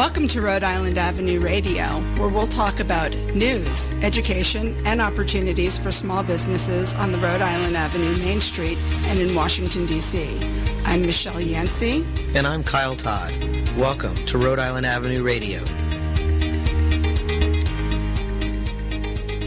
Welcome 0.00 0.28
to 0.28 0.40
Rhode 0.40 0.64
Island 0.64 0.96
Avenue 0.96 1.40
Radio, 1.40 1.84
where 2.18 2.30
we'll 2.30 2.46
talk 2.46 2.80
about 2.80 3.14
news, 3.34 3.92
education, 4.02 4.74
and 4.86 4.98
opportunities 4.98 5.78
for 5.78 5.92
small 5.92 6.22
businesses 6.22 6.94
on 6.94 7.12
the 7.12 7.18
Rhode 7.18 7.42
Island 7.42 7.76
Avenue 7.76 8.16
Main 8.24 8.40
Street 8.40 8.78
and 9.08 9.20
in 9.20 9.34
Washington, 9.34 9.84
D.C. 9.84 10.40
I'm 10.86 11.02
Michelle 11.02 11.38
Yancey. 11.38 12.02
And 12.34 12.46
I'm 12.46 12.64
Kyle 12.64 12.96
Todd. 12.96 13.30
Welcome 13.76 14.14
to 14.14 14.38
Rhode 14.38 14.58
Island 14.58 14.86
Avenue 14.86 15.22
Radio. 15.22 15.58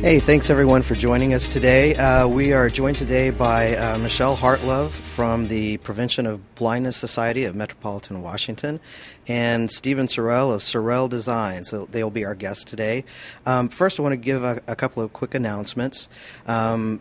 Hey, 0.02 0.20
thanks 0.20 0.52
everyone 0.52 0.84
for 0.84 0.94
joining 0.94 1.34
us 1.34 1.48
today. 1.48 1.96
Uh, 1.96 2.28
we 2.28 2.54
are 2.54 2.70
joined 2.70 2.98
today 2.98 3.32
by 3.32 3.76
uh, 3.76 3.98
Michelle 3.98 4.38
Hartlove 4.38 5.03
from 5.14 5.48
the 5.48 5.78
Prevention 5.78 6.26
of 6.26 6.56
Blindness 6.56 6.98
Society 6.98 7.44
of 7.44 7.54
Metropolitan 7.56 8.24
Washington 8.24 8.80
and 9.28 9.70
Stephen 9.70 10.08
Sorrell 10.08 10.52
of 10.52 10.62
Sorrell 10.62 11.08
Design. 11.08 11.64
So 11.66 11.86
they'll 11.86 12.10
be 12.10 12.26
our 12.26 12.34
guests 12.34 12.64
today. 12.64 13.06
Um, 13.46 13.70
first, 13.70 14.00
I 14.00 14.02
want 14.02 14.14
to 14.14 14.18
give 14.18 14.44
a, 14.44 14.60
a 14.66 14.76
couple 14.76 15.04
of 15.04 15.14
quick 15.14 15.36
announcements. 15.36 16.10
Um, 16.48 17.00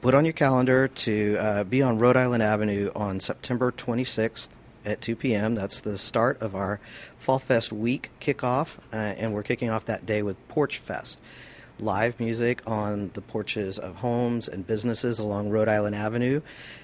put 0.00 0.12
on 0.12 0.24
your 0.24 0.32
calendar 0.32 0.88
to 0.88 1.36
uh, 1.38 1.62
be 1.62 1.82
on 1.82 2.00
Rhode 2.00 2.16
Island 2.16 2.42
Avenue 2.42 2.90
on 2.96 3.20
September 3.20 3.70
26th 3.70 4.48
at 4.84 5.00
2 5.00 5.14
p.m. 5.14 5.54
That's 5.54 5.82
the 5.82 5.98
start 5.98 6.42
of 6.42 6.56
our 6.56 6.80
Fall 7.16 7.38
Fest 7.38 7.72
week 7.72 8.10
kickoff, 8.20 8.78
uh, 8.92 8.96
and 8.96 9.32
we're 9.32 9.44
kicking 9.44 9.70
off 9.70 9.84
that 9.84 10.04
day 10.04 10.22
with 10.22 10.36
Porch 10.48 10.78
Fest 10.78 11.20
live 11.80 12.20
music 12.20 12.62
on 12.66 13.10
the 13.14 13.20
porches 13.20 13.78
of 13.78 13.96
homes 13.96 14.48
and 14.48 14.66
businesses 14.66 15.18
along 15.18 15.50
Rhode 15.50 15.68
Island 15.68 15.94
Avenue. 15.96 16.40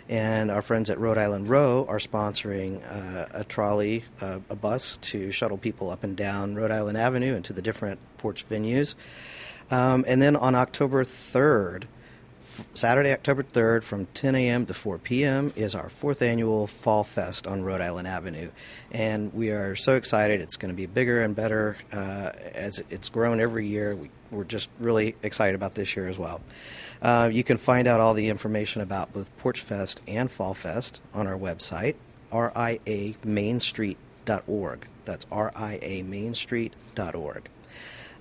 And 0.09 0.51
our 0.51 0.63
friends 0.63 0.91
at 0.91 0.99
Rhode 0.99 1.19
Island 1.19 1.49
Row 1.49 1.87
are 1.89 1.99
sponsoring 1.99 2.81
uh, 2.91 3.27
a 3.33 3.45
trolley, 3.45 4.05
uh, 4.21 4.41
a 4.49 4.57
bus 4.57 4.97
to 4.99 5.31
shuttle 5.31 5.59
people 5.59 5.91
up 5.91 6.05
and 6.05 6.17
down 6.17 6.55
Rhode 6.55 6.71
Island 6.71 6.99
Avenue 6.99 7.35
and 7.35 7.45
to 7.45 7.53
the 7.53 7.63
different 7.63 7.99
porch 8.19 8.49
venues. 8.49 8.95
Um, 9.71 10.05
and 10.07 10.23
then 10.23 10.37
on 10.37 10.55
October 10.55 11.05
3rd, 11.05 11.85
Saturday, 12.75 13.13
October 13.13 13.43
3rd, 13.43 13.83
from 13.83 14.07
10 14.15 14.35
a.m. 14.35 14.67
to 14.67 14.75
4 14.75 14.99
p.m., 14.99 15.53
is 15.57 15.75
our 15.75 15.89
fourth 15.89 16.21
annual 16.23 16.67
Fall 16.67 17.05
Fest 17.05 17.47
on 17.47 17.63
Rhode 17.63 17.81
Island 17.81 18.09
Avenue. 18.09 18.51
And 18.91 19.33
we 19.33 19.51
are 19.51 19.77
so 19.77 19.95
excited. 19.95 20.41
It's 20.41 20.57
going 20.57 20.73
to 20.73 20.77
be 20.77 20.87
bigger 20.87 21.23
and 21.23 21.37
better 21.37 21.77
uh, 21.93 22.33
as 22.55 22.83
it's 22.91 23.09
grown 23.09 23.41
every 23.41 23.67
year. 23.67 23.95
We, 23.95 24.11
are 24.33 24.45
just 24.45 24.69
really 24.81 25.15
excited 25.23 25.55
about 25.55 25.77
this 25.77 25.95
year 25.97 26.09
as 26.09 26.19
well. 26.19 26.41
Uh, 27.01 27.31
you 27.33 27.45
can 27.45 27.59
find 27.59 27.87
out 27.87 28.01
all 28.01 28.15
the 28.15 28.29
information 28.29 28.83
about 28.83 29.13
both 29.13 29.31
Porch 29.39 29.61
Fest 29.61 30.01
and 30.09 30.29
Fall 30.31 30.55
Fest 30.55 31.01
on 31.15 31.27
our 31.27 31.39
website, 31.39 31.97
riamainstreet.org. 32.33 34.89
That's 35.05 35.25
riamainstreet.org. 35.27 37.49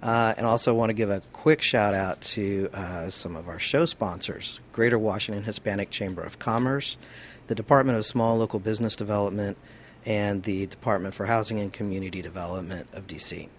Uh, 0.05 0.35
and 0.37 0.45
also 0.45 0.71
want 0.71 0.91
to 0.91 0.93
give 0.93 1.09
a 1.09 1.19
quick 1.33 1.63
shout 1.63 1.95
out 1.95 2.21
to 2.21 2.69
uh, 2.75 3.09
some 3.09 3.35
of 3.35 3.49
our 3.49 3.57
show 3.57 3.85
sponsors 3.85 4.59
Greater 4.71 4.99
Washington 4.99 5.43
Hispanic 5.43 5.89
Chamber 5.89 6.21
of 6.21 6.37
Commerce, 6.37 6.95
the 7.47 7.55
Department 7.55 7.97
of 7.97 8.05
Small 8.05 8.37
Local 8.37 8.59
Business 8.59 8.95
Development, 8.95 9.57
and 10.05 10.43
the 10.43 10.67
Department 10.67 11.15
for 11.15 11.25
Housing 11.25 11.59
and 11.59 11.73
Community 11.73 12.21
Development 12.21 12.87
of 12.93 13.07
DC. 13.07 13.49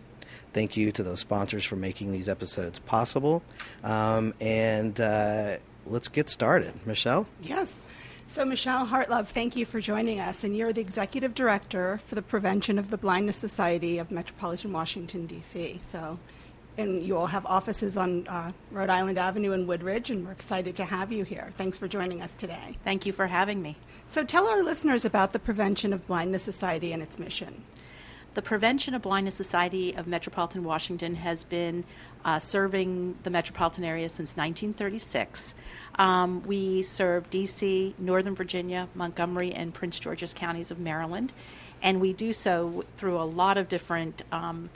Thank 0.53 0.77
you 0.77 0.93
to 0.93 1.03
those 1.03 1.19
sponsors 1.19 1.65
for 1.65 1.75
making 1.75 2.13
these 2.13 2.29
episodes 2.29 2.79
possible. 2.79 3.43
Um, 3.83 4.33
and 4.41 5.01
uh, 5.01 5.57
let's 5.85 6.07
get 6.07 6.29
started. 6.29 6.75
Michelle? 6.87 7.27
Yes. 7.43 7.87
So, 8.29 8.45
Michelle 8.45 8.87
Hartlove, 8.87 9.27
thank 9.27 9.57
you 9.57 9.67
for 9.67 9.81
joining 9.81 10.21
us. 10.21 10.45
And 10.45 10.57
you're 10.57 10.73
the 10.73 10.81
Executive 10.81 11.35
Director 11.35 11.99
for 12.07 12.15
the 12.15 12.23
Prevention 12.23 12.79
of 12.79 12.91
the 12.91 12.99
Blindness 12.99 13.37
Society 13.37 13.99
of 13.99 14.13
Metropolitan 14.13 14.73
Washington, 14.73 15.27
D.C. 15.27 15.81
So, 15.83 16.21
and 16.79 17.03
you 17.03 17.17
all 17.17 17.27
have 17.27 17.47
offices 17.47 17.97
on 17.97 18.27
uh, 18.29 18.53
Rhode 18.71 18.91
Island 18.91 19.19
Avenue 19.19 19.53
and 19.53 19.67
Woodridge, 19.67 20.11
and 20.11 20.27
we're 20.27 20.33
excited 20.33 20.77
to 20.77 20.85
have 20.85 21.11
you 21.13 21.25
here. 21.25 21.53
Thanks 21.57 21.79
for 21.79 21.89
joining 21.89 22.23
us 22.23 22.33
today. 22.35 22.77
Thank 22.85 23.07
you 23.07 23.13
for 23.13 23.27
having 23.27 23.63
me. 23.63 23.77
So, 24.09 24.25
tell 24.25 24.47
our 24.47 24.63
listeners 24.63 25.05
about 25.05 25.33
the 25.33 25.39
Prevention 25.39 25.93
of 25.93 26.07
Blindness 26.07 26.43
Society 26.43 26.93
and 26.93 27.03
its 27.03 27.19
mission. 27.19 27.65
The 28.35 28.43
Prevention 28.43 28.93
of 28.95 29.01
Blindness 29.01 29.35
Society 29.35 29.95
of 29.95 30.07
Metropolitan 30.07 30.63
Washington 30.63 31.15
has 31.15 31.43
been 31.43 31.85
uh, 32.25 32.39
serving 32.39 33.17
the 33.23 33.31
metropolitan 33.31 33.83
area 33.83 34.09
since 34.09 34.37
1936. 34.37 35.55
Um, 35.99 36.43
we 36.43 36.83
serve 36.83 37.31
D.C., 37.31 37.95
Northern 37.99 38.35
Virginia, 38.35 38.89
Montgomery, 38.95 39.53
and 39.53 39.73
Prince 39.73 39.99
George's 39.99 40.35
counties 40.35 40.71
of 40.71 40.79
Maryland, 40.79 41.33
and 41.83 42.01
we 42.01 42.13
do 42.13 42.33
so 42.33 42.85
through 42.99 43.17
a 43.17 43.25
lot 43.25 43.57
of 43.57 43.69
different 43.69 44.23
um, 44.33 44.69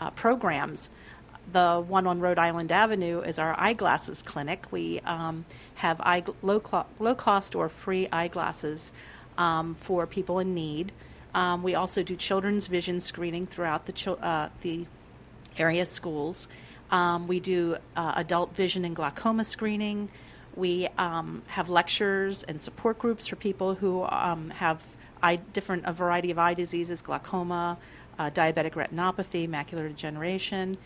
uh, 0.00 0.10
programs. 0.10 0.90
The 1.50 1.82
one 1.86 2.06
on 2.06 2.20
Rhode 2.20 2.38
Island 2.38 2.70
Avenue 2.70 3.20
is 3.20 3.38
our 3.38 3.54
eyeglasses 3.58 4.22
clinic. 4.22 4.66
We 4.70 5.00
um, 5.00 5.46
have 5.76 5.98
eye, 6.00 6.22
low, 6.42 6.60
cl- 6.60 6.86
low 6.98 7.14
cost 7.14 7.54
or 7.54 7.70
free 7.70 8.06
eyeglasses 8.12 8.92
um, 9.38 9.74
for 9.80 10.06
people 10.06 10.40
in 10.40 10.52
need. 10.52 10.92
Um, 11.34 11.62
we 11.62 11.74
also 11.74 12.02
do 12.02 12.16
children's 12.16 12.66
vision 12.66 13.00
screening 13.00 13.46
throughout 13.46 13.86
the, 13.86 14.16
uh, 14.22 14.50
the 14.60 14.84
area 15.56 15.86
schools. 15.86 16.48
Um, 16.90 17.26
we 17.26 17.40
do 17.40 17.76
uh, 17.96 18.12
adult 18.16 18.54
vision 18.54 18.84
and 18.84 18.94
glaucoma 18.94 19.44
screening. 19.44 20.10
We 20.54 20.88
um, 20.98 21.42
have 21.46 21.68
lectures 21.68 22.42
and 22.42 22.60
support 22.60 22.98
groups 22.98 23.26
for 23.26 23.36
people 23.36 23.74
who 23.74 24.02
um, 24.02 24.50
have 24.50 24.82
eye, 25.22 25.36
different 25.36 25.84
a 25.86 25.92
variety 25.92 26.30
of 26.30 26.38
eye 26.38 26.54
diseases, 26.54 27.00
glaucoma, 27.00 27.78
uh, 28.18 28.30
diabetic 28.30 28.72
retinopathy, 28.72 29.48
macular 29.48 29.88
degeneration. 29.88 30.76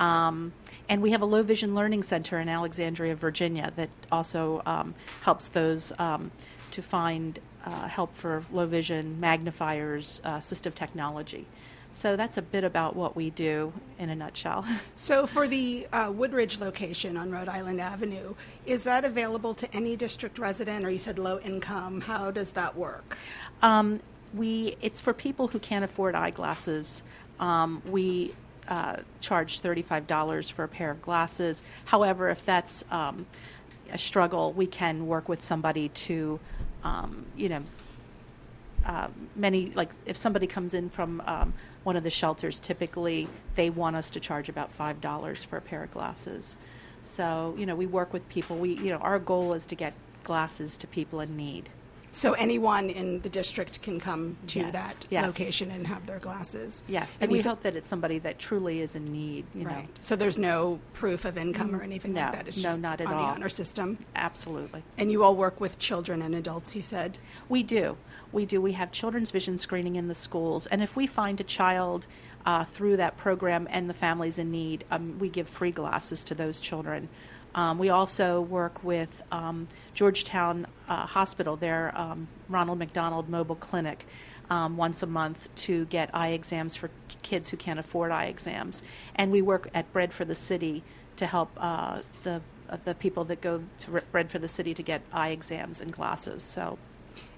Um, 0.00 0.52
and 0.88 1.02
we 1.02 1.12
have 1.12 1.20
a 1.20 1.26
low 1.26 1.42
vision 1.42 1.74
learning 1.74 2.02
center 2.02 2.40
in 2.40 2.48
Alexandria, 2.48 3.14
Virginia, 3.14 3.72
that 3.76 3.90
also 4.10 4.62
um, 4.66 4.94
helps 5.20 5.48
those 5.48 5.92
um, 5.98 6.32
to 6.72 6.82
find 6.82 7.38
uh, 7.64 7.86
help 7.86 8.14
for 8.14 8.42
low 8.50 8.66
vision 8.66 9.20
magnifiers, 9.20 10.22
uh, 10.24 10.38
assistive 10.38 10.74
technology. 10.74 11.46
So 11.92 12.16
that's 12.16 12.38
a 12.38 12.42
bit 12.42 12.64
about 12.64 12.96
what 12.96 13.16
we 13.16 13.30
do 13.30 13.72
in 13.98 14.10
a 14.10 14.14
nutshell. 14.14 14.64
So, 14.96 15.26
for 15.26 15.48
the 15.48 15.88
uh, 15.92 16.12
Woodridge 16.14 16.60
location 16.60 17.16
on 17.16 17.32
Rhode 17.32 17.48
Island 17.48 17.80
Avenue, 17.80 18.34
is 18.66 18.84
that 18.84 19.04
available 19.04 19.54
to 19.54 19.74
any 19.74 19.96
district 19.96 20.38
resident, 20.38 20.84
or 20.84 20.90
you 20.90 20.98
said 20.98 21.18
low 21.18 21.40
income? 21.40 22.02
How 22.02 22.30
does 22.30 22.52
that 22.52 22.76
work? 22.76 23.16
Um, 23.62 24.00
we 24.34 24.76
it's 24.82 25.00
for 25.00 25.12
people 25.12 25.48
who 25.48 25.58
can't 25.58 25.84
afford 25.84 26.14
eyeglasses. 26.14 27.02
Um, 27.40 27.82
we 27.86 28.34
uh, 28.70 28.96
charge 29.20 29.60
thirty-five 29.60 30.06
dollars 30.06 30.48
for 30.48 30.64
a 30.64 30.68
pair 30.68 30.90
of 30.90 31.02
glasses. 31.02 31.62
However, 31.84 32.30
if 32.30 32.44
that's 32.46 32.84
um, 32.90 33.26
a 33.92 33.98
struggle, 33.98 34.52
we 34.52 34.66
can 34.66 35.06
work 35.06 35.28
with 35.28 35.42
somebody 35.44 35.88
to, 35.88 36.38
um, 36.84 37.26
you 37.36 37.48
know, 37.48 37.62
uh, 38.86 39.08
many 39.36 39.72
like 39.74 39.90
if 40.06 40.16
somebody 40.16 40.46
comes 40.46 40.72
in 40.72 40.88
from 40.88 41.20
um, 41.26 41.52
one 41.82 41.96
of 41.96 42.04
the 42.04 42.10
shelters, 42.10 42.60
typically 42.60 43.28
they 43.56 43.68
want 43.68 43.96
us 43.96 44.08
to 44.10 44.20
charge 44.20 44.48
about 44.48 44.72
five 44.72 45.00
dollars 45.00 45.44
for 45.44 45.56
a 45.56 45.60
pair 45.60 45.82
of 45.82 45.90
glasses. 45.90 46.56
So 47.02 47.54
you 47.58 47.66
know 47.66 47.74
we 47.74 47.86
work 47.86 48.12
with 48.12 48.26
people. 48.28 48.56
We 48.56 48.74
you 48.74 48.90
know 48.90 48.98
our 48.98 49.18
goal 49.18 49.52
is 49.52 49.66
to 49.66 49.74
get 49.74 49.92
glasses 50.24 50.76
to 50.78 50.86
people 50.86 51.20
in 51.20 51.36
need. 51.36 51.68
So 52.12 52.32
anyone 52.32 52.90
in 52.90 53.20
the 53.20 53.28
district 53.28 53.82
can 53.82 54.00
come 54.00 54.36
to 54.48 54.58
Yes, 54.60 54.72
that 54.72 55.06
yes. 55.10 55.24
location 55.26 55.70
and 55.70 55.86
have 55.86 56.06
their 56.06 56.18
glasses. 56.18 56.82
Yes, 56.88 57.14
and 57.20 57.24
and 57.24 57.32
we 57.32 57.40
hope 57.40 57.60
that 57.60 57.76
it's 57.76 57.88
somebody 57.88 58.18
that 58.20 58.38
truly 58.38 58.80
is 58.80 58.96
in 58.96 59.12
need. 59.12 59.44
You 59.54 59.64
know, 59.64 59.70
Right. 59.70 59.88
So 60.00 60.16
there's 60.16 60.36
no 60.38 60.80
proof 60.92 61.24
of 61.24 61.38
income 61.38 61.74
or 61.74 61.82
anything 61.82 62.12
No, 62.14 62.22
like 62.22 62.32
that. 62.32 62.48
It's 62.48 62.56
no, 62.56 62.62
just 62.64 62.80
not 62.80 63.00
at 63.00 63.06
on 63.06 63.14
all. 63.14 63.26
the 63.26 63.32
honor 63.34 63.48
system. 63.48 63.98
absolutely. 64.16 64.82
And 64.98 65.10
you 65.12 65.22
all 65.22 65.36
work 65.36 65.60
with 65.60 65.78
children 65.78 66.20
and 66.22 66.34
adults. 66.34 66.74
You 66.74 66.82
said. 66.82 67.18
We 67.48 67.62
do. 67.62 67.96
We 68.32 68.44
do. 68.44 68.60
We 68.60 68.72
have 68.72 68.90
children's 68.92 69.30
vision 69.30 69.56
screening 69.58 69.96
in 69.96 70.08
the 70.08 70.14
schools. 70.14 70.66
And 70.66 70.82
if 70.82 70.96
we 70.96 71.06
find 71.06 71.40
a 71.40 71.44
child 71.44 72.06
uh, 72.46 72.64
through 72.64 72.96
that 72.96 73.16
program 73.16 73.68
and 73.70 73.88
the 73.88 73.94
family's 73.94 74.38
in 74.38 74.50
need, 74.50 74.84
um, 74.90 75.18
we 75.18 75.28
give 75.28 75.48
free 75.48 75.70
glasses 75.72 76.24
to 76.24 76.34
those 76.34 76.58
children. 76.60 77.08
Um, 77.54 77.78
we 77.78 77.88
also 77.88 78.40
work 78.40 78.82
with 78.84 79.22
um, 79.32 79.68
Georgetown 79.94 80.66
uh, 80.88 81.06
Hospital, 81.06 81.56
their 81.56 81.92
um, 81.98 82.28
Ronald 82.48 82.78
McDonald 82.78 83.28
Mobile 83.28 83.56
Clinic, 83.56 84.06
um, 84.50 84.76
once 84.76 85.02
a 85.02 85.06
month 85.06 85.48
to 85.54 85.84
get 85.86 86.10
eye 86.12 86.30
exams 86.30 86.76
for 86.76 86.90
kids 87.22 87.50
who 87.50 87.56
can't 87.56 87.78
afford 87.78 88.10
eye 88.10 88.26
exams. 88.26 88.82
And 89.14 89.30
we 89.30 89.42
work 89.42 89.68
at 89.74 89.92
Bread 89.92 90.12
for 90.12 90.24
the 90.24 90.34
City 90.34 90.82
to 91.16 91.26
help 91.26 91.50
uh, 91.56 92.00
the 92.24 92.40
uh, 92.68 92.76
the 92.84 92.94
people 92.94 93.24
that 93.24 93.40
go 93.40 93.62
to 93.80 94.02
Bread 94.12 94.30
for 94.30 94.38
the 94.38 94.48
City 94.48 94.74
to 94.74 94.82
get 94.82 95.02
eye 95.12 95.30
exams 95.30 95.80
and 95.80 95.92
glasses. 95.92 96.42
So 96.42 96.78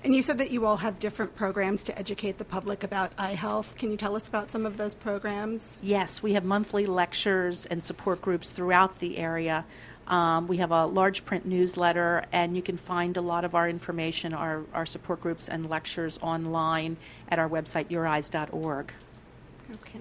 And 0.05 0.15
you 0.15 0.21
said 0.21 0.39
that 0.39 0.51
you 0.51 0.67
all 0.67 0.77
have 0.79 0.99
different 0.99 1.35
programs 1.37 1.83
to 1.85 1.99
educate 1.99 2.39
the 2.39 2.45
public 2.45 2.85
about 2.85 3.13
eye 3.17 3.35
health. 3.35 3.75
Can 3.77 3.91
you 3.91 3.97
tell 3.97 4.15
us 4.17 4.29
about 4.29 4.51
some 4.53 4.67
of 4.67 4.77
those 4.77 4.95
programs? 4.95 5.79
Yes, 5.81 6.23
we 6.23 6.35
have 6.35 6.45
monthly 6.45 6.87
lectures 6.87 7.67
and 7.67 7.83
support 7.83 8.21
groups 8.21 8.51
throughout 8.51 8.99
the 8.99 9.17
area. 9.17 9.65
Um, 10.09 10.49
we 10.49 10.57
have 10.59 10.73
a 10.73 10.87
large 10.87 11.25
print 11.25 11.47
newsletter, 11.47 12.25
and 12.33 12.57
you 12.57 12.63
can 12.63 12.77
find 12.77 13.17
a 13.17 13.21
lot 13.21 13.45
of 13.45 13.55
our 13.55 13.69
information, 13.69 14.35
our, 14.35 14.63
our 14.75 14.87
support 14.87 15.21
groups 15.21 15.49
and 15.49 15.71
lectures 15.71 16.19
online 16.23 16.97
at 17.29 17.39
our 17.39 17.49
website, 17.49 17.89
youreyes.org. 17.89 18.93
Okay. 19.75 20.01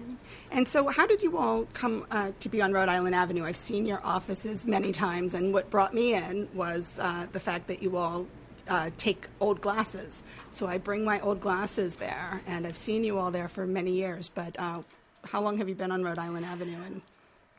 And 0.51 0.67
so, 0.67 0.87
how 0.89 1.07
did 1.07 1.21
you 1.21 1.37
all 1.37 1.65
come 1.73 2.05
uh, 2.11 2.31
to 2.39 2.49
be 2.49 2.61
on 2.61 2.73
Rhode 2.73 2.89
Island 2.89 3.15
Avenue? 3.15 3.45
I've 3.45 3.55
seen 3.55 3.85
your 3.85 4.01
offices 4.03 4.67
many 4.67 4.91
times, 4.91 5.33
and 5.33 5.53
what 5.53 5.69
brought 5.69 5.93
me 5.93 6.13
in 6.13 6.49
was 6.53 6.99
uh, 6.99 7.27
the 7.31 7.39
fact 7.39 7.67
that 7.67 7.81
you 7.81 7.95
all 7.95 8.25
uh, 8.67 8.89
take 8.97 9.27
old 9.39 9.61
glasses. 9.61 10.23
So 10.49 10.67
I 10.67 10.77
bring 10.77 11.05
my 11.05 11.19
old 11.21 11.39
glasses 11.39 11.95
there, 11.95 12.41
and 12.47 12.67
I've 12.67 12.77
seen 12.77 13.03
you 13.03 13.17
all 13.17 13.31
there 13.31 13.47
for 13.47 13.65
many 13.65 13.91
years. 13.91 14.29
But 14.29 14.59
uh, 14.59 14.81
how 15.25 15.41
long 15.41 15.57
have 15.57 15.69
you 15.69 15.75
been 15.75 15.91
on 15.91 16.03
Rhode 16.03 16.19
Island 16.19 16.45
Avenue? 16.45 16.81
And 16.85 17.01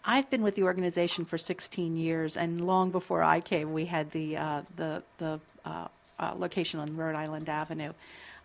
I've 0.05 0.29
been 0.31 0.43
with 0.43 0.55
the 0.55 0.65
organization 0.65 1.25
for 1.25 1.39
16 1.39 1.97
years, 1.97 2.37
and 2.37 2.61
long 2.61 2.91
before 2.91 3.23
I 3.23 3.41
came, 3.41 3.73
we 3.73 3.87
had 3.87 4.11
the 4.11 4.37
uh, 4.37 4.63
the 4.77 5.03
the 5.19 5.41
uh, 5.65 5.89
uh, 6.19 6.35
location 6.37 6.81
on 6.81 6.97
Rhode 6.97 7.15
Island 7.15 7.49
Avenue. 7.49 7.93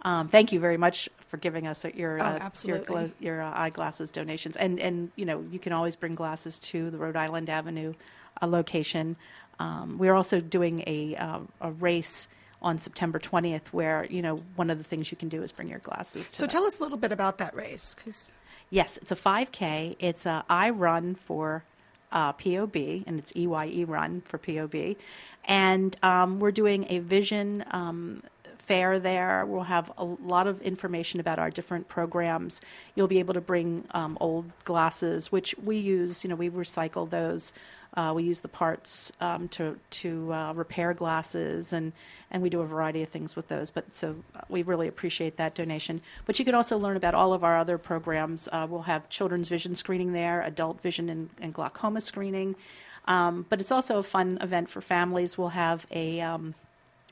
Um, 0.03 0.27
thank 0.27 0.51
you 0.51 0.59
very 0.59 0.77
much 0.77 1.09
for 1.27 1.37
giving 1.37 1.65
us 1.65 1.83
your 1.83 2.21
Oh, 2.21 2.25
uh, 2.25 2.49
your, 2.63 2.79
glo- 2.79 3.07
your 3.19 3.41
uh, 3.41 3.51
eyeglasses 3.55 4.11
donations, 4.11 4.55
and 4.55 4.79
and 4.79 5.11
you 5.15 5.25
know 5.25 5.43
you 5.51 5.59
can 5.59 5.73
always 5.73 5.95
bring 5.95 6.15
glasses 6.15 6.59
to 6.59 6.91
the 6.91 6.97
Rhode 6.97 7.15
Island 7.15 7.49
Avenue 7.49 7.93
uh, 8.41 8.47
location. 8.47 9.15
Um, 9.59 9.97
we're 9.97 10.13
also 10.13 10.39
doing 10.39 10.83
a 10.85 11.15
uh, 11.15 11.39
a 11.61 11.71
race 11.71 12.27
on 12.61 12.77
September 12.79 13.19
20th, 13.19 13.67
where 13.67 14.05
you 14.05 14.21
know 14.21 14.43
one 14.55 14.69
of 14.69 14.77
the 14.77 14.83
things 14.83 15.09
you 15.11 15.17
can 15.17 15.29
do 15.29 15.41
is 15.41 15.51
bring 15.51 15.69
your 15.69 15.79
glasses. 15.79 16.29
To 16.29 16.37
so, 16.37 16.43
that. 16.43 16.51
tell 16.51 16.65
us 16.65 16.79
a 16.79 16.83
little 16.83 16.97
bit 16.97 17.11
about 17.11 17.39
that 17.39 17.55
race, 17.55 17.95
because 17.95 18.31
Yes, 18.69 18.97
it's 18.97 19.11
a 19.11 19.15
5K. 19.15 19.95
It's 19.99 20.25
a 20.25 20.43
I 20.49 20.69
run 20.71 21.15
for 21.15 21.63
uh, 22.11 22.33
POB, 22.33 22.75
and 23.05 23.19
it's 23.19 23.31
EYE 23.35 23.85
run 23.87 24.21
for 24.21 24.37
POB. 24.37 24.95
And 25.45 25.95
um, 26.03 26.39
we're 26.39 26.51
doing 26.51 26.85
a 26.89 26.99
vision 26.99 27.63
um, 27.71 28.23
fair 28.57 28.99
there. 28.99 29.45
We'll 29.45 29.63
have 29.63 29.91
a 29.97 30.03
lot 30.03 30.47
of 30.47 30.61
information 30.61 31.21
about 31.21 31.39
our 31.39 31.49
different 31.49 31.87
programs. 31.87 32.59
You'll 32.95 33.07
be 33.07 33.19
able 33.19 33.33
to 33.33 33.41
bring 33.41 33.85
um, 33.91 34.17
old 34.19 34.51
glasses, 34.65 35.31
which 35.31 35.55
we 35.63 35.77
use. 35.77 36.23
You 36.23 36.29
know, 36.29 36.35
we 36.35 36.49
recycle 36.49 37.09
those. 37.09 37.53
Uh, 37.97 38.13
we 38.13 38.21
use 38.23 38.41
the 38.41 38.47
parts 38.47 39.11
um, 39.19 39.47
to 39.49 39.77
to 39.89 40.31
uh, 40.31 40.53
repair 40.53 40.93
glasses, 40.93 41.73
and 41.73 41.91
and 42.29 42.43
we 42.43 42.49
do 42.49 42.61
a 42.61 42.65
variety 42.65 43.01
of 43.01 43.09
things 43.09 43.35
with 43.35 43.47
those. 43.47 43.71
But 43.71 43.95
so 43.95 44.15
uh, 44.35 44.41
we 44.49 44.61
really 44.61 44.87
appreciate 44.87 45.37
that 45.37 45.55
donation. 45.55 46.01
But 46.25 46.37
you 46.37 46.45
can 46.45 46.53
also 46.53 46.77
learn 46.77 46.95
about 46.95 47.15
all 47.15 47.33
of 47.33 47.43
our 47.43 47.57
other 47.57 47.79
programs. 47.79 48.47
Uh, 48.51 48.67
we'll 48.69 48.83
have 48.83 49.09
children's 49.09 49.49
vision 49.49 49.73
screening 49.73 50.13
there, 50.13 50.43
adult 50.43 50.79
vision 50.81 51.09
and, 51.09 51.29
and 51.41 51.53
glaucoma 51.53 51.99
screening. 51.99 52.55
Um, 53.05 53.45
but 53.49 53.59
it's 53.59 53.71
also 53.71 53.97
a 53.97 54.03
fun 54.03 54.37
event 54.41 54.69
for 54.69 54.79
families. 54.79 55.37
We'll 55.37 55.49
have 55.49 55.87
a 55.89 56.21
um, 56.21 56.53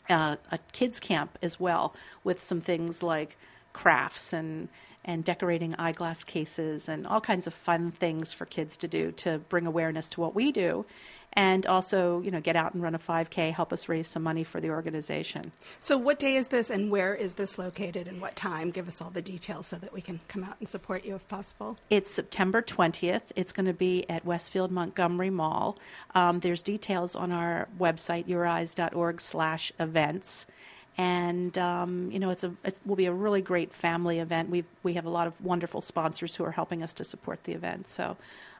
uh, 0.07 0.35
a 0.51 0.59
kids 0.71 0.99
camp 0.99 1.37
as 1.41 1.59
well 1.59 1.95
with 2.23 2.43
some 2.43 2.61
things 2.61 3.01
like 3.01 3.37
crafts 3.73 4.33
and 4.33 4.69
and 5.05 5.23
decorating 5.23 5.73
eyeglass 5.75 6.23
cases 6.23 6.89
and 6.89 7.07
all 7.07 7.21
kinds 7.21 7.47
of 7.47 7.53
fun 7.53 7.91
things 7.91 8.33
for 8.33 8.45
kids 8.45 8.75
to 8.77 8.87
do 8.87 9.11
to 9.13 9.39
bring 9.49 9.65
awareness 9.65 10.09
to 10.09 10.19
what 10.19 10.35
we 10.35 10.51
do 10.51 10.85
and 11.33 11.65
also 11.65 12.21
you 12.21 12.31
know 12.31 12.41
get 12.41 12.55
out 12.55 12.73
and 12.73 12.83
run 12.83 12.95
a 12.95 12.99
5k 12.99 13.51
help 13.53 13.71
us 13.71 13.87
raise 13.87 14.07
some 14.07 14.23
money 14.23 14.43
for 14.43 14.59
the 14.59 14.69
organization 14.69 15.51
so 15.79 15.97
what 15.97 16.19
day 16.19 16.35
is 16.35 16.47
this, 16.47 16.69
and 16.69 16.89
where 16.89 17.13
is 17.13 17.33
this 17.33 17.57
located, 17.57 18.07
and 18.07 18.21
what 18.21 18.35
time? 18.35 18.71
Give 18.71 18.87
us 18.87 19.01
all 19.01 19.09
the 19.09 19.21
details 19.21 19.67
so 19.67 19.77
that 19.77 19.93
we 19.93 20.01
can 20.01 20.19
come 20.27 20.43
out 20.43 20.55
and 20.59 20.67
support 20.67 21.05
you 21.05 21.15
if 21.15 21.27
possible. 21.27 21.77
It's 21.89 22.11
September 22.11 22.61
20th. 22.61 23.21
It's 23.35 23.51
going 23.51 23.65
to 23.65 23.73
be 23.73 24.09
at 24.09 24.25
Westfield 24.25 24.71
Montgomery 24.71 25.29
Mall. 25.29 25.77
Um, 26.13 26.39
there's 26.39 26.63
details 26.63 27.15
on 27.15 27.31
our 27.31 27.67
website, 27.79 28.25
youreyes.org 28.25 29.21
slash 29.21 29.71
events. 29.79 30.45
And, 30.97 31.57
um, 31.57 32.09
you 32.11 32.19
know, 32.19 32.29
it's 32.29 32.43
a, 32.43 32.53
it 32.63 32.79
will 32.85 32.95
be 32.95 33.05
a 33.05 33.13
really 33.13 33.41
great 33.41 33.73
family 33.73 34.19
event. 34.19 34.49
we 34.49 34.63
we 34.83 34.93
have 34.93 35.05
a 35.05 35.09
lot 35.09 35.27
of 35.27 35.39
wonderful 35.41 35.81
sponsors 35.81 36.35
who 36.35 36.43
are 36.43 36.51
helping 36.51 36.83
us 36.83 36.93
to 36.93 37.03
support 37.03 37.43
the 37.43 37.53
event. 37.53 37.87
So 37.87 38.15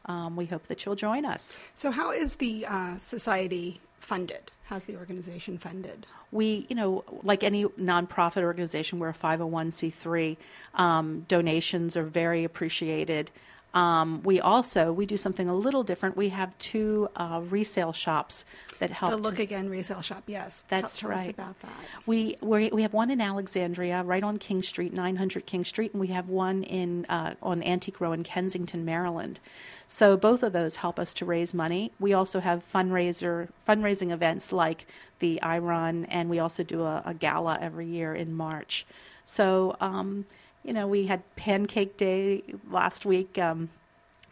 um, 0.06 0.36
we 0.36 0.46
hope 0.46 0.68
that 0.68 0.86
you'll 0.86 0.96
join 0.96 1.26
us. 1.26 1.58
So, 1.76 1.92
how 1.92 2.12
is 2.12 2.36
the 2.36 2.66
uh, 2.66 2.98
society 2.98 3.80
funded? 4.00 4.52
How's 4.66 4.84
the 4.84 4.98
organization 4.98 5.58
funded? 5.58 6.06
we, 6.36 6.66
you 6.70 6.76
know, 6.76 7.04
like 7.24 7.44
any 7.44 7.64
nonprofit 7.64 8.44
organization, 8.44 9.00
we're 9.00 9.10
a 9.10 9.14
501c3. 9.14 10.38
Um, 10.76 11.26
donations 11.28 11.96
are 11.96 12.04
very 12.04 12.44
appreciated. 12.44 13.32
Um, 13.76 14.24
we 14.24 14.40
also 14.40 14.94
we 14.94 15.06
do 15.06 15.18
something 15.18 15.50
a 15.50 15.54
little 15.54 15.84
different. 15.84 16.16
We 16.16 16.30
have 16.30 16.58
two 16.60 17.10
uh, 17.18 17.42
resale 17.50 17.92
shops 17.92 18.46
that 18.80 18.90
help. 18.90 19.12
The 19.12 19.18
Look 19.18 19.38
Again 19.38 19.70
resale 19.70 20.02
shop, 20.02 20.24
yes. 20.28 20.64
Tell- 20.70 20.82
That's 20.82 20.98
tell, 20.98 21.12
us 21.12 21.26
right. 21.26 21.30
about 21.30 21.60
that. 21.60 21.72
We 22.06 22.38
we 22.40 22.70
we 22.70 22.82
have 22.84 22.94
one 22.94 23.12
in 23.12 23.20
Alexandria, 23.20 24.02
right 24.04 24.24
on 24.24 24.38
King 24.38 24.64
Street, 24.64 24.94
900 24.94 25.46
King 25.46 25.66
Street, 25.66 25.92
and 25.92 26.00
we 26.00 26.08
have 26.08 26.30
one 26.30 26.64
in 26.64 27.06
uh, 27.10 27.36
on 27.44 27.62
Antique 27.64 28.00
Row 28.00 28.14
in 28.14 28.24
Kensington, 28.24 28.86
Maryland. 28.86 29.42
So 29.88 30.16
both 30.16 30.42
of 30.42 30.54
those 30.54 30.78
help 30.78 30.98
us 30.98 31.14
to 31.16 31.26
raise 31.26 31.54
money. 31.54 31.92
We 32.00 32.14
also 32.14 32.40
have 32.40 32.64
fundraiser 32.74 33.50
fundraising 33.68 34.12
events 34.12 34.54
like 34.54 34.88
the 35.20 35.42
I 35.42 35.60
Run, 35.60 36.06
and 36.06 36.30
we 36.30 36.40
also 36.40 36.64
do 36.64 36.84
a, 36.84 37.04
a 37.06 37.14
gala 37.14 37.58
every 37.62 37.88
year 37.88 38.16
in 38.16 38.34
March. 38.34 38.86
So 39.26 39.76
um, 39.82 40.26
you 40.66 40.74
know, 40.74 40.88
we 40.88 41.06
had 41.06 41.24
Pancake 41.36 41.96
Day 41.96 42.44
last 42.70 43.06
week. 43.06 43.38
Um, 43.38 43.70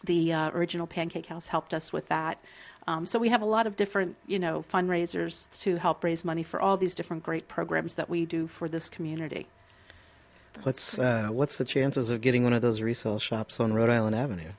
the 0.03 0.33
uh, 0.33 0.49
original 0.51 0.87
Pancake 0.87 1.27
House 1.27 1.47
helped 1.47 1.73
us 1.73 1.93
with 1.93 2.07
that. 2.09 2.39
Um, 2.87 3.05
so 3.05 3.19
we 3.19 3.29
have 3.29 3.41
a 3.41 3.45
lot 3.45 3.67
of 3.67 3.77
different, 3.77 4.17
you 4.27 4.39
know, 4.39 4.65
fundraisers 4.69 5.47
to 5.61 5.77
help 5.77 6.03
raise 6.03 6.25
money 6.25 6.43
for 6.43 6.59
all 6.59 6.75
these 6.75 6.95
different 6.95 7.23
great 7.23 7.47
programs 7.47 7.93
that 7.93 8.09
we 8.09 8.25
do 8.25 8.47
for 8.47 8.67
this 8.67 8.89
community. 8.89 9.47
What's 10.63 10.99
uh, 10.99 11.29
what's 11.31 11.55
the 11.55 11.65
chances 11.65 12.09
of 12.09 12.21
getting 12.21 12.43
one 12.43 12.53
of 12.53 12.61
those 12.61 12.81
resale 12.81 13.19
shops 13.19 13.59
on 13.59 13.73
Rhode 13.73 13.89
Island 13.89 14.15
Avenue? 14.15 14.51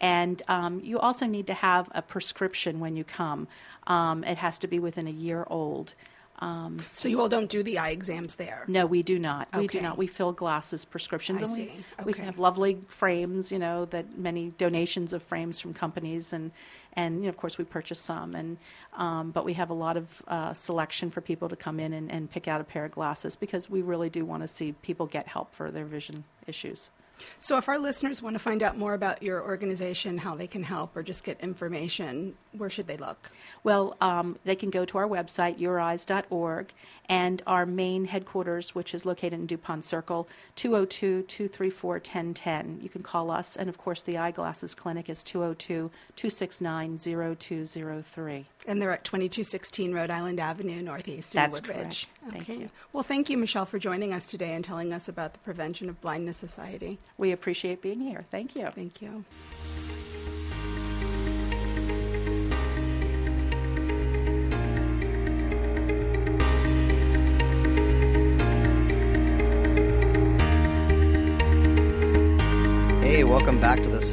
And 0.00 0.42
um, 0.48 0.80
you 0.84 0.98
also 0.98 1.26
need 1.26 1.46
to 1.48 1.54
have 1.54 1.88
a 1.92 2.02
prescription 2.02 2.78
when 2.80 2.96
you 2.96 3.04
come. 3.04 3.48
Um, 3.86 4.22
it 4.24 4.38
has 4.38 4.58
to 4.60 4.68
be 4.68 4.78
within 4.78 5.06
a 5.08 5.10
year 5.12 5.44
old. 5.48 5.94
Um, 6.40 6.78
So, 6.78 7.08
you 7.08 7.20
all 7.20 7.28
don't 7.28 7.50
do 7.50 7.64
the 7.64 7.78
eye 7.78 7.90
exams 7.90 8.36
there? 8.36 8.64
no, 8.68 8.86
we 8.86 9.02
do 9.02 9.18
not. 9.18 9.48
We 9.56 9.66
do 9.66 9.80
not. 9.80 9.98
We 9.98 10.06
fill 10.06 10.32
glasses 10.32 10.84
prescriptions, 10.84 11.42
I 11.42 11.46
and 11.46 11.52
we 11.56 11.64
see. 11.64 11.84
we 12.04 12.12
Okay. 12.12 12.22
have 12.22 12.38
lovely 12.38 12.78
frames. 12.86 13.50
You 13.50 13.58
know 13.58 13.86
that 13.86 14.16
many 14.16 14.52
donations 14.56 15.12
of 15.12 15.24
frames 15.24 15.58
from 15.58 15.74
companies, 15.74 16.32
and 16.32 16.52
and 16.92 17.16
you 17.16 17.22
know, 17.22 17.28
of 17.30 17.36
course 17.36 17.58
we 17.58 17.64
purchase 17.64 17.98
some, 17.98 18.36
and 18.36 18.56
um, 18.96 19.32
but 19.32 19.44
we 19.44 19.54
have 19.54 19.68
a 19.70 19.74
lot 19.74 19.96
of 19.96 20.22
uh, 20.28 20.54
selection 20.54 21.10
for 21.10 21.20
people 21.20 21.48
to 21.48 21.56
come 21.56 21.80
in 21.80 21.92
and, 21.92 22.08
and 22.08 22.30
pick 22.30 22.46
out 22.46 22.60
a 22.60 22.64
pair 22.64 22.84
of 22.84 22.92
glasses 22.92 23.34
because 23.34 23.68
we 23.68 23.82
really 23.82 24.08
do 24.08 24.24
want 24.24 24.44
to 24.44 24.48
see 24.48 24.70
people 24.82 25.06
get 25.06 25.26
help 25.26 25.52
for 25.52 25.72
their 25.72 25.84
vision 25.86 26.22
issues. 26.46 26.90
So, 27.40 27.56
if 27.58 27.68
our 27.68 27.78
listeners 27.78 28.22
want 28.22 28.34
to 28.34 28.40
find 28.40 28.62
out 28.62 28.76
more 28.76 28.94
about 28.94 29.22
your 29.22 29.42
organization, 29.42 30.18
how 30.18 30.34
they 30.34 30.46
can 30.46 30.62
help, 30.62 30.96
or 30.96 31.02
just 31.02 31.24
get 31.24 31.40
information, 31.40 32.34
where 32.58 32.70
should 32.70 32.86
they 32.86 32.96
look? 32.96 33.30
Well, 33.64 33.96
um, 34.00 34.38
they 34.44 34.56
can 34.56 34.70
go 34.70 34.84
to 34.84 34.98
our 34.98 35.08
website, 35.08 35.58
youreyes.org, 35.58 36.72
and 37.08 37.42
our 37.46 37.64
main 37.64 38.04
headquarters, 38.04 38.74
which 38.74 38.94
is 38.94 39.06
located 39.06 39.34
in 39.34 39.46
DuPont 39.46 39.84
Circle, 39.84 40.28
202 40.56 41.22
234 41.22 41.94
1010. 41.94 42.80
You 42.82 42.88
can 42.88 43.02
call 43.02 43.30
us, 43.30 43.56
and 43.56 43.68
of 43.68 43.78
course, 43.78 44.02
the 44.02 44.18
eyeglasses 44.18 44.74
clinic 44.74 45.08
is 45.08 45.22
202 45.22 45.90
269 46.16 46.98
0203. 46.98 48.46
And 48.66 48.82
they're 48.82 48.92
at 48.92 49.04
2216 49.04 49.94
Rhode 49.94 50.10
Island 50.10 50.40
Avenue, 50.40 50.82
Northeast 50.82 51.34
in 51.34 51.40
That's 51.40 51.56
Woodridge. 51.56 52.08
correct. 52.20 52.34
Thank 52.34 52.50
okay. 52.50 52.60
you. 52.60 52.70
Well, 52.92 53.02
thank 53.02 53.30
you, 53.30 53.38
Michelle, 53.38 53.66
for 53.66 53.78
joining 53.78 54.12
us 54.12 54.26
today 54.26 54.54
and 54.54 54.64
telling 54.64 54.92
us 54.92 55.08
about 55.08 55.32
the 55.32 55.38
Prevention 55.38 55.88
of 55.88 56.00
Blindness 56.00 56.36
Society. 56.36 56.98
We 57.16 57.32
appreciate 57.32 57.80
being 57.80 58.00
here. 58.00 58.26
Thank 58.30 58.54
you. 58.54 58.68
Thank 58.74 59.00
you. 59.00 59.24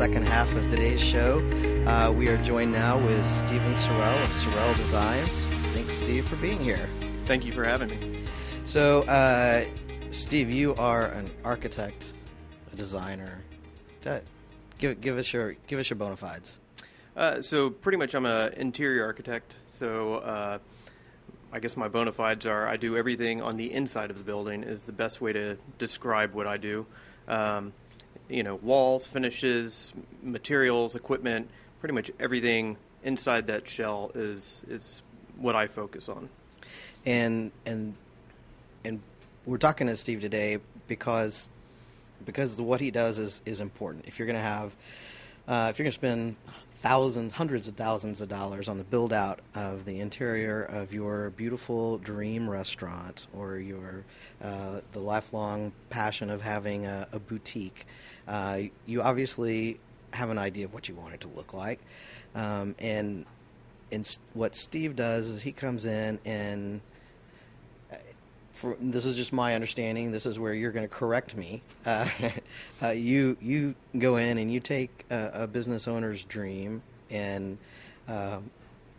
Second 0.06 0.28
half 0.28 0.54
of 0.54 0.70
today's 0.70 1.02
show. 1.02 1.40
Uh, 1.88 2.12
we 2.12 2.28
are 2.28 2.38
joined 2.44 2.72
now 2.72 2.96
with 2.96 3.26
Stephen 3.26 3.74
Sorrell 3.74 4.22
of 4.22 4.30
Sorrell 4.30 4.78
Designs. 4.78 5.46
Thanks, 5.74 5.96
Steve, 5.96 6.28
for 6.28 6.36
being 6.36 6.60
here. 6.60 6.88
Thank 7.26 7.44
you 7.44 7.52
for 7.52 7.64
having 7.64 7.90
me. 7.90 8.24
So, 8.66 9.02
uh, 9.06 9.66
Steve, 10.12 10.52
you 10.52 10.76
are 10.76 11.08
an 11.08 11.28
architect, 11.44 12.14
a 12.72 12.76
designer. 12.76 13.42
That, 14.04 14.22
Give, 14.78 15.02
give 15.02 15.18
us 15.18 15.34
your 15.34 15.56
give 15.66 15.80
us 15.80 15.90
your 15.90 15.98
bona 15.98 16.18
fides. 16.18 16.60
Uh, 17.18 17.42
so, 17.42 17.72
pretty 17.72 17.98
much, 17.98 18.14
I'm 18.14 18.28
an 18.28 18.54
interior 18.54 19.06
architect. 19.06 19.56
So, 19.72 20.18
uh, 20.18 20.60
I 21.52 21.60
guess 21.60 21.76
my 21.76 21.88
bona 21.88 22.12
fides 22.12 22.46
are 22.46 22.68
I 22.68 22.78
do 22.78 22.96
everything 22.96 23.42
on 23.42 23.58
the 23.58 23.74
inside 23.74 24.12
of 24.12 24.20
the 24.20 24.24
building. 24.24 24.62
Is 24.62 24.84
the 24.84 24.94
best 24.94 25.20
way 25.20 25.34
to 25.34 25.58
describe 25.80 26.36
what 26.36 26.46
I 26.46 26.58
do. 26.58 26.86
Um, 27.28 27.74
you 28.30 28.44
know, 28.44 28.56
walls, 28.56 29.08
finishes, 29.08 29.94
materials, 30.24 30.96
equipment, 30.96 31.50
pretty 31.80 31.94
much 31.94 32.12
everything 32.20 32.78
inside 33.04 33.48
that 33.48 33.68
shell 33.68 34.12
is 34.16 34.64
is 34.68 35.02
what 35.38 35.56
I 35.56 35.68
focus 35.68 36.10
on. 36.10 36.30
And 37.06 37.52
and 37.66 37.96
and 38.84 39.02
we're 39.46 39.58
talking 39.58 39.88
to 39.88 39.98
Steve 39.98 40.22
today 40.22 40.58
because 40.88 41.50
because 42.26 42.60
what 42.60 42.82
he 42.82 42.92
does 42.92 43.20
is 43.20 43.42
is 43.46 43.62
important. 43.62 44.06
If 44.08 44.20
you're 44.20 44.26
going 44.26 44.38
to 44.38 44.42
have 44.42 44.76
uh, 45.48 45.68
if 45.70 45.78
you're 45.78 45.84
going 45.84 45.92
to 45.92 46.00
spend 46.00 46.36
thousands, 46.86 47.32
hundreds 47.32 47.68
of 47.68 47.74
thousands 47.74 48.22
of 48.22 48.30
dollars 48.30 48.70
on 48.70 48.78
the 48.78 48.84
build 48.84 49.12
out 49.12 49.40
of 49.56 49.86
the 49.86 50.00
interior 50.00 50.62
of 50.62 50.94
your 50.94 51.32
beautiful 51.32 51.98
dream 51.98 52.48
restaurant 52.48 53.26
or 53.34 53.58
your 53.58 54.06
uh, 54.44 54.82
the 54.92 55.00
lifelong 55.00 55.72
passion 55.90 56.30
of 56.30 56.44
having 56.44 56.86
a, 56.86 57.08
a 57.12 57.18
boutique, 57.18 57.88
uh, 58.28 58.60
you 58.86 59.02
obviously 59.02 59.80
have 60.12 60.30
an 60.30 60.38
idea 60.38 60.66
of 60.66 60.76
what 60.76 60.88
you 60.88 60.94
want 60.94 61.16
it 61.16 61.22
to 61.22 61.28
look 61.30 61.56
like, 61.56 61.80
um, 62.36 62.76
and 62.78 63.26
and 63.92 64.18
what 64.36 64.56
Steve 64.56 64.96
does 64.96 65.28
is 65.28 65.42
he 65.42 65.52
comes 65.52 65.88
in 65.88 66.20
and 66.24 66.82
for, 68.56 68.76
this 68.80 69.06
is 69.06 69.16
just 69.16 69.32
my 69.32 69.54
understanding. 69.54 70.12
This 70.12 70.26
is 70.26 70.40
where 70.40 70.54
you're 70.54 70.72
going 70.72 70.88
to 70.88 70.94
correct 70.94 71.36
me. 71.36 71.62
Uh, 71.86 72.08
uh, 72.82 72.90
you 72.90 73.38
you 73.42 73.76
go 74.00 74.18
in 74.18 74.38
and 74.38 74.52
you 74.52 74.60
take 74.60 75.06
a, 75.10 75.32
a 75.34 75.48
business 75.48 75.88
owner's 75.88 76.24
dream 76.24 76.82
and 77.10 77.58
um, 78.08 78.50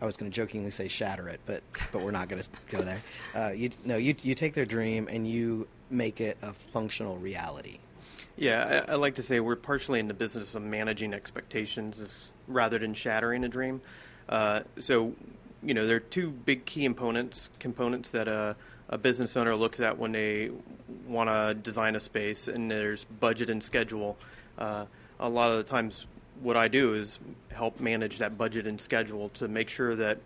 I 0.01 0.05
was 0.05 0.15
going 0.15 0.31
to 0.31 0.35
jokingly 0.35 0.71
say 0.71 0.87
shatter 0.87 1.27
it, 1.27 1.39
but 1.45 1.63
but 1.91 2.01
we're 2.01 2.11
not 2.11 2.29
going 2.29 2.41
to 2.41 2.49
go 2.69 2.81
there. 2.81 3.01
Uh, 3.35 3.51
you 3.51 3.71
no, 3.83 3.97
you 3.97 4.15
you 4.21 4.35
take 4.35 4.53
their 4.53 4.65
dream 4.65 5.07
and 5.09 5.27
you 5.27 5.67
make 5.89 6.21
it 6.21 6.37
a 6.41 6.53
functional 6.53 7.17
reality. 7.17 7.79
Yeah, 8.35 8.83
I, 8.87 8.91
I, 8.91 8.95
like 8.95 9.15
to 9.15 9.23
say 9.23 9.39
we're 9.39 9.55
partially 9.55 9.99
in 9.99 10.07
the 10.07 10.13
business 10.13 10.53
of 10.53 10.61
managing 10.61 11.13
expectations 11.13 12.31
rather 12.47 12.77
than 12.77 12.93
shattering 12.93 13.43
a 13.43 13.49
dream. 13.49 13.81
Uh, 14.29 14.61
so, 14.79 15.13
you 15.63 15.73
know, 15.73 15.87
there 15.87 15.97
are 15.97 16.01
two 16.01 16.29
big 16.29 16.65
key 16.65 16.83
components 16.83 17.49
components 17.59 18.11
that 18.11 18.27
a, 18.89 18.97
business 18.97 19.35
owner 19.35 19.55
looks 19.55 19.79
at 19.79 19.97
when 19.97 20.11
they 20.11 20.51
want 21.07 21.29
to 21.29 21.53
design 21.53 21.95
a 21.95 21.99
space, 21.99 22.47
and 22.47 22.69
there's 22.69 23.03
budget 23.03 23.49
and 23.49 23.63
schedule. 23.63 24.17
Uh, 24.57 24.85
a 25.19 25.29
lot 25.29 25.51
of 25.51 25.57
the 25.57 25.63
times, 25.63 26.05
what 26.41 26.57
I 26.57 26.67
do 26.67 26.93
is 26.93 27.19
help 27.51 27.79
manage 27.79 28.19
that 28.19 28.37
budget 28.37 28.67
and 28.67 28.79
schedule 28.79 29.29
to 29.29 29.47
make 29.47 29.69
sure 29.69 29.95
that 29.95 30.19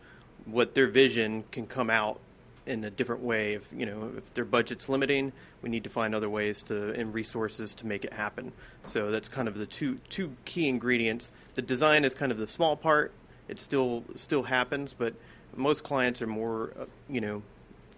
what 0.46 0.74
their 0.74 0.88
vision 0.88 1.44
can 1.51 1.68
come 1.68 1.89
out 1.89 2.20
in 2.65 2.84
a 2.84 2.89
different 2.89 3.22
way. 3.22 3.53
If 3.53 3.68
you 3.75 3.86
know 3.86 4.12
if 4.18 4.32
their 4.34 4.46
budget's 4.46 4.89
limiting, 4.89 5.32
we 5.62 5.70
need 5.70 5.84
to 5.84 5.89
find 5.89 6.13
other 6.13 6.30
ways 6.30 6.62
to 6.63 6.94
and 6.94 7.13
resources 7.13 7.74
to 7.75 7.88
make 7.88 8.06
it 8.06 8.13
happen. 8.13 8.51
So 8.84 9.12
that's 9.12 9.27
kind 9.27 9.48
of 9.48 9.58
the 9.58 9.65
two 9.65 10.00
two 10.10 10.36
key 10.46 10.68
ingredients. 10.68 11.32
The 11.56 11.62
design 11.62 12.06
is 12.06 12.13
kind 12.13 12.32
of 12.32 12.38
the 12.38 12.48
small 12.48 12.75
part. 12.75 13.12
It 13.48 13.60
still 13.60 14.03
still 14.15 14.44
happens, 14.44 14.94
but 14.98 15.13
most 15.56 15.84
clients 15.84 16.22
are 16.22 16.27
more 16.27 16.72
uh, 16.80 16.86
you 17.10 17.22
know 17.22 17.41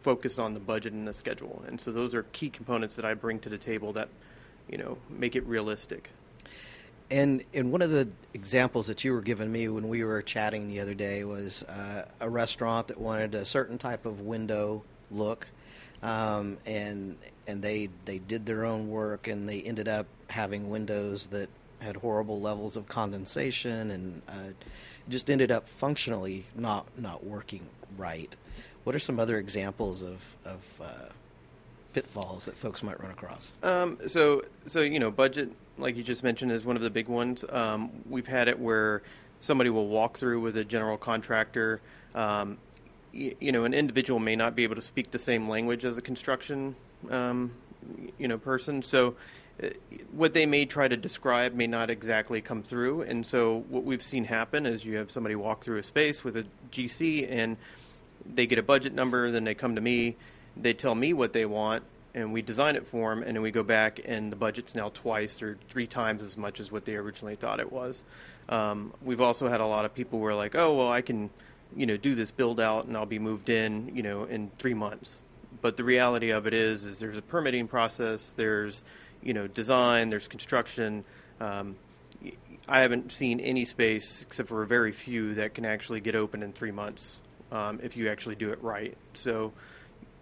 focused 0.03 0.37
on 0.37 0.53
the 0.53 0.59
budget 0.59 0.93
and 0.93 1.07
the 1.07 1.13
schedule, 1.13 1.63
and 1.67 1.79
so 1.79 1.91
those 1.91 2.13
are 2.13 2.23
key 2.31 2.49
components 2.49 2.95
that 2.97 3.05
I 3.05 3.13
bring 3.13 3.39
to 3.39 3.49
the 3.49 3.57
table 3.57 3.93
that 3.93 4.09
you 4.69 4.77
know 4.77 4.97
make 5.09 5.35
it 5.35 5.45
realistic. 5.45 6.09
And 7.09 7.43
and 7.53 7.71
one 7.71 7.81
of 7.81 7.89
the 7.89 8.07
examples 8.33 8.87
that 8.87 9.03
you 9.03 9.13
were 9.13 9.21
giving 9.21 9.51
me 9.51 9.67
when 9.69 9.87
we 9.87 10.03
were 10.03 10.21
chatting 10.21 10.69
the 10.69 10.79
other 10.79 10.93
day 10.93 11.23
was 11.23 11.63
uh, 11.63 12.05
a 12.19 12.29
restaurant 12.29 12.87
that 12.87 12.99
wanted 12.99 13.35
a 13.35 13.45
certain 13.45 13.77
type 13.77 14.05
of 14.05 14.21
window 14.21 14.83
look, 15.11 15.47
um, 16.01 16.57
and 16.65 17.17
and 17.47 17.61
they 17.61 17.89
they 18.05 18.19
did 18.19 18.45
their 18.45 18.65
own 18.65 18.89
work 18.89 19.27
and 19.27 19.47
they 19.47 19.61
ended 19.61 19.87
up 19.87 20.05
having 20.27 20.69
windows 20.69 21.27
that 21.27 21.49
had 21.79 21.97
horrible 21.97 22.39
levels 22.39 22.77
of 22.77 22.87
condensation 22.87 23.91
and 23.91 24.21
uh, 24.27 24.53
just 25.09 25.29
ended 25.29 25.51
up 25.51 25.67
functionally 25.67 26.45
not 26.55 26.87
not 26.97 27.23
working 27.25 27.67
right. 27.97 28.35
What 28.83 28.95
are 28.95 28.99
some 28.99 29.19
other 29.19 29.37
examples 29.37 30.01
of 30.01 30.21
of 30.45 30.61
uh, 30.81 31.09
pitfalls 31.93 32.45
that 32.45 32.57
folks 32.57 32.83
might 32.83 32.99
run 32.99 33.11
across? 33.11 33.51
Um, 33.61 33.97
so 34.07 34.43
so 34.67 34.81
you 34.81 34.99
know 34.99 35.11
budget 35.11 35.51
like 35.77 35.95
you 35.95 36.03
just 36.03 36.23
mentioned, 36.23 36.51
is 36.51 36.63
one 36.63 36.75
of 36.75 36.81
the 36.81 36.89
big 36.89 37.07
ones. 37.07 37.43
Um, 37.49 37.91
we've 38.09 38.27
had 38.27 38.47
it 38.47 38.59
where 38.59 39.01
somebody 39.41 39.69
will 39.69 39.87
walk 39.87 40.17
through 40.17 40.41
with 40.41 40.55
a 40.57 40.63
general 40.63 40.97
contractor. 40.97 41.81
Um, 42.13 42.57
you, 43.11 43.51
know, 43.51 43.63
an 43.63 43.73
individual 43.73 44.19
may 44.19 44.35
not 44.35 44.55
be 44.55 44.63
able 44.63 44.75
to 44.75 44.81
speak 44.81 45.11
the 45.11 45.19
same 45.19 45.47
language 45.47 45.85
as 45.85 45.97
a 45.97 46.01
construction, 46.01 46.75
um, 47.09 47.51
you 48.17 48.27
know, 48.27 48.37
person. 48.37 48.81
So, 48.81 49.15
uh, 49.61 49.67
what 50.11 50.33
they 50.33 50.47
may 50.47 50.65
try 50.65 50.87
to 50.87 50.97
describe 50.97 51.53
may 51.53 51.67
not 51.67 51.91
exactly 51.91 52.41
come 52.41 52.63
through. 52.63 53.03
And 53.03 53.23
so, 53.23 53.65
what 53.69 53.83
we've 53.83 54.01
seen 54.01 54.23
happen 54.23 54.65
is 54.65 54.83
you 54.83 54.97
have 54.97 55.11
somebody 55.11 55.35
walk 55.35 55.63
through 55.63 55.77
a 55.77 55.83
space 55.83 56.23
with 56.23 56.37
a 56.37 56.45
GC, 56.71 57.27
and 57.29 57.57
they 58.25 58.47
get 58.47 58.59
a 58.59 58.63
budget 58.63 58.93
number. 58.93 59.31
Then 59.31 59.43
they 59.43 59.55
come 59.55 59.75
to 59.75 59.81
me. 59.81 60.15
They 60.55 60.73
tell 60.73 60.93
me 60.93 61.13
what 61.13 61.33
they 61.33 61.45
want, 61.45 61.83
and 62.13 62.31
we 62.31 62.41
design 62.41 62.75
it 62.75 62.85
for 62.87 63.09
them, 63.09 63.23
and 63.23 63.35
then 63.35 63.41
we 63.41 63.51
go 63.51 63.63
back, 63.63 63.99
and 64.05 64.31
the 64.31 64.35
budget's 64.35 64.75
now 64.75 64.89
twice 64.89 65.41
or 65.41 65.57
three 65.69 65.87
times 65.87 66.21
as 66.21 66.37
much 66.37 66.59
as 66.59 66.71
what 66.71 66.85
they 66.85 66.95
originally 66.95 67.35
thought 67.35 67.59
it 67.59 67.71
was. 67.71 68.05
Um, 68.49 68.93
we've 69.01 69.21
also 69.21 69.47
had 69.47 69.61
a 69.61 69.65
lot 69.65 69.85
of 69.85 69.95
people 69.95 70.19
who 70.19 70.25
are 70.25 70.35
like, 70.35 70.55
"Oh, 70.55 70.75
well, 70.75 70.91
I 70.91 71.01
can, 71.01 71.31
you 71.75 71.85
know, 71.85 71.97
do 71.97 72.13
this 72.13 72.29
build 72.29 72.59
out, 72.59 72.85
and 72.85 72.95
I'll 72.95 73.05
be 73.05 73.19
moved 73.19 73.49
in, 73.49 73.95
you 73.95 74.03
know, 74.03 74.25
in 74.25 74.51
three 74.59 74.73
months." 74.73 75.23
But 75.61 75.77
the 75.77 75.83
reality 75.83 76.31
of 76.31 76.45
it 76.45 76.53
is, 76.53 76.85
is 76.85 76.99
there's 76.99 77.17
a 77.17 77.21
permitting 77.21 77.67
process, 77.67 78.33
there's, 78.35 78.83
you 79.23 79.33
know, 79.33 79.47
design, 79.47 80.09
there's 80.09 80.27
construction. 80.27 81.05
Um, 81.39 81.75
I 82.67 82.81
haven't 82.81 83.11
seen 83.11 83.39
any 83.39 83.65
space 83.65 84.21
except 84.21 84.49
for 84.49 84.61
a 84.61 84.67
very 84.67 84.91
few 84.91 85.35
that 85.35 85.53
can 85.53 85.65
actually 85.65 85.99
get 85.99 86.15
open 86.15 86.43
in 86.43 86.53
three 86.53 86.71
months 86.71 87.17
um, 87.53 87.79
if 87.81 87.95
you 87.95 88.09
actually 88.09 88.35
do 88.35 88.49
it 88.49 88.61
right. 88.61 88.97
So 89.13 89.53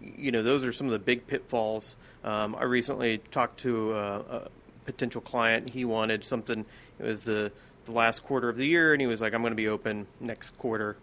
you 0.00 0.30
know, 0.30 0.42
those 0.42 0.64
are 0.64 0.72
some 0.72 0.86
of 0.86 0.92
the 0.92 0.98
big 0.98 1.26
pitfalls. 1.26 1.96
Um, 2.24 2.54
I 2.56 2.64
recently 2.64 3.18
talked 3.30 3.60
to 3.60 3.92
a, 3.92 4.18
a, 4.18 4.48
potential 4.84 5.20
client. 5.20 5.70
He 5.70 5.84
wanted 5.84 6.24
something. 6.24 6.64
It 6.98 7.04
was 7.04 7.20
the, 7.20 7.52
the 7.84 7.92
last 7.92 8.24
quarter 8.24 8.48
of 8.48 8.56
the 8.56 8.66
year, 8.66 8.92
and 8.92 9.00
he 9.00 9.06
was 9.06 9.20
like, 9.20 9.32
"I'm 9.32 9.42
going 9.42 9.52
to 9.52 9.56
be 9.56 9.68
open 9.68 10.08
next 10.18 10.58
quarter." 10.58 10.96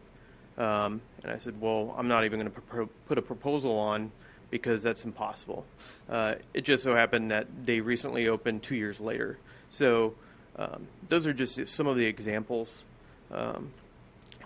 Um, 0.58 1.02
and 1.24 1.32
I 1.32 1.38
said, 1.38 1.62
"Well, 1.62 1.96
I'm 1.98 2.10
not 2.10 2.26
even 2.26 2.40
going 2.40 2.52
to 2.52 2.62
pro- 2.62 2.90
put 3.08 3.18
a 3.18 3.22
proposal 3.22 3.78
on 3.80 4.12
because 4.52 4.84
that's 4.84 5.06
impossible." 5.06 5.66
Uh, 6.10 6.36
it 6.54 6.66
just 6.66 6.84
so 6.84 6.94
happened 6.94 7.32
that 7.32 7.48
they 7.66 7.80
recently 7.80 8.28
opened 8.28 8.64
two 8.64 8.76
years 8.76 9.00
later. 9.00 9.38
So 9.70 10.16
um, 10.58 10.88
those 11.08 11.26
are 11.26 11.34
just 11.34 11.70
some 11.70 11.88
of 11.88 11.96
the 11.96 12.06
examples. 12.06 12.84
Um, 13.32 13.72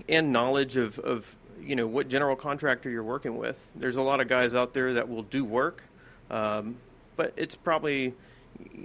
and 0.10 0.32
knowledge 0.32 0.76
of, 0.76 1.00
of 1.00 1.36
you 1.66 1.76
know 1.76 1.88
what 1.88 2.08
general 2.08 2.36
contractor 2.36 2.90
you're 2.90 3.04
working 3.04 3.38
with. 3.38 3.66
There's 3.76 3.98
a 3.98 4.02
lot 4.02 4.20
of 4.20 4.28
guys 4.28 4.56
out 4.56 4.74
there 4.74 4.94
that 4.96 5.10
will 5.10 5.24
do 5.24 5.44
work, 5.44 5.84
um, 6.30 6.78
but 7.16 7.34
it's 7.36 7.56
probably 7.56 8.14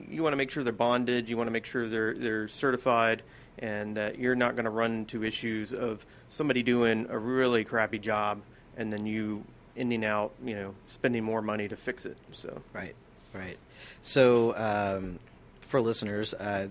you 0.09 0.23
want 0.23 0.33
to 0.33 0.37
make 0.37 0.51
sure 0.51 0.65
they're 0.65 0.73
bonded. 0.73 1.29
You 1.29 1.37
want 1.37 1.49
to 1.49 1.53
make 1.53 1.67
sure 1.67 1.89
they're 1.89 2.15
they're 2.15 2.49
certified, 2.49 3.23
and 3.59 3.97
that 3.97 4.19
you're 4.19 4.37
not 4.37 4.55
going 4.57 4.65
to 4.65 4.71
run 4.71 4.93
into 4.93 5.25
issues 5.25 5.73
of 5.73 6.05
somebody 6.29 6.63
doing 6.63 7.07
a 7.11 7.19
really 7.19 7.65
crappy 7.65 7.99
job 7.99 8.41
and 8.79 8.93
then 8.93 9.05
you 9.05 9.45
ending 9.77 10.05
out 10.05 10.33
you 10.43 10.55
know 10.55 10.75
spending 10.87 11.23
more 11.23 11.43
money 11.43 11.69
to 11.69 11.77
fix 11.77 12.07
it. 12.07 12.17
So 12.33 12.63
right, 12.73 12.95
right. 13.35 13.59
So 14.01 14.55
um, 14.57 15.19
for 15.61 15.83
listeners, 15.83 16.33
uh, 16.33 16.69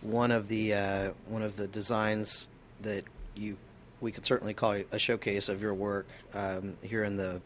one 0.00 0.32
of 0.32 0.48
the 0.48 0.74
uh, 0.74 1.10
one 1.28 1.42
of 1.42 1.56
the 1.56 1.68
designs 1.68 2.48
that 2.80 3.04
you 3.36 3.56
we 4.00 4.12
could 4.12 4.26
certainly 4.26 4.54
call 4.54 4.76
a 4.90 4.98
showcase 4.98 5.48
of 5.48 5.62
your 5.62 5.74
work 5.74 6.06
um, 6.34 6.76
here 6.82 7.04
in 7.04 7.16
the 7.16 7.40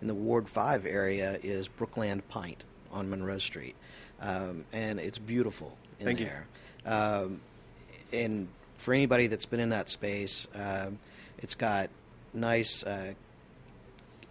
in 0.00 0.08
the 0.08 0.14
Ward 0.14 0.48
Five 0.48 0.84
area 0.84 1.38
is 1.42 1.68
Brookland 1.68 2.22
Pint 2.28 2.64
on 2.92 3.08
Monroe 3.08 3.38
Street, 3.38 3.74
um, 4.20 4.64
and 4.72 5.00
it's 5.00 5.18
beautiful 5.18 5.76
in 5.98 6.06
Thank 6.06 6.18
there. 6.18 6.46
Um, 6.84 7.40
and 8.12 8.48
for 8.76 8.92
anybody 8.92 9.26
that's 9.26 9.46
been 9.46 9.60
in 9.60 9.70
that 9.70 9.88
space, 9.88 10.46
um, 10.54 10.98
it's 11.38 11.54
got 11.54 11.90
nice. 12.34 12.84
Uh, 12.84 13.14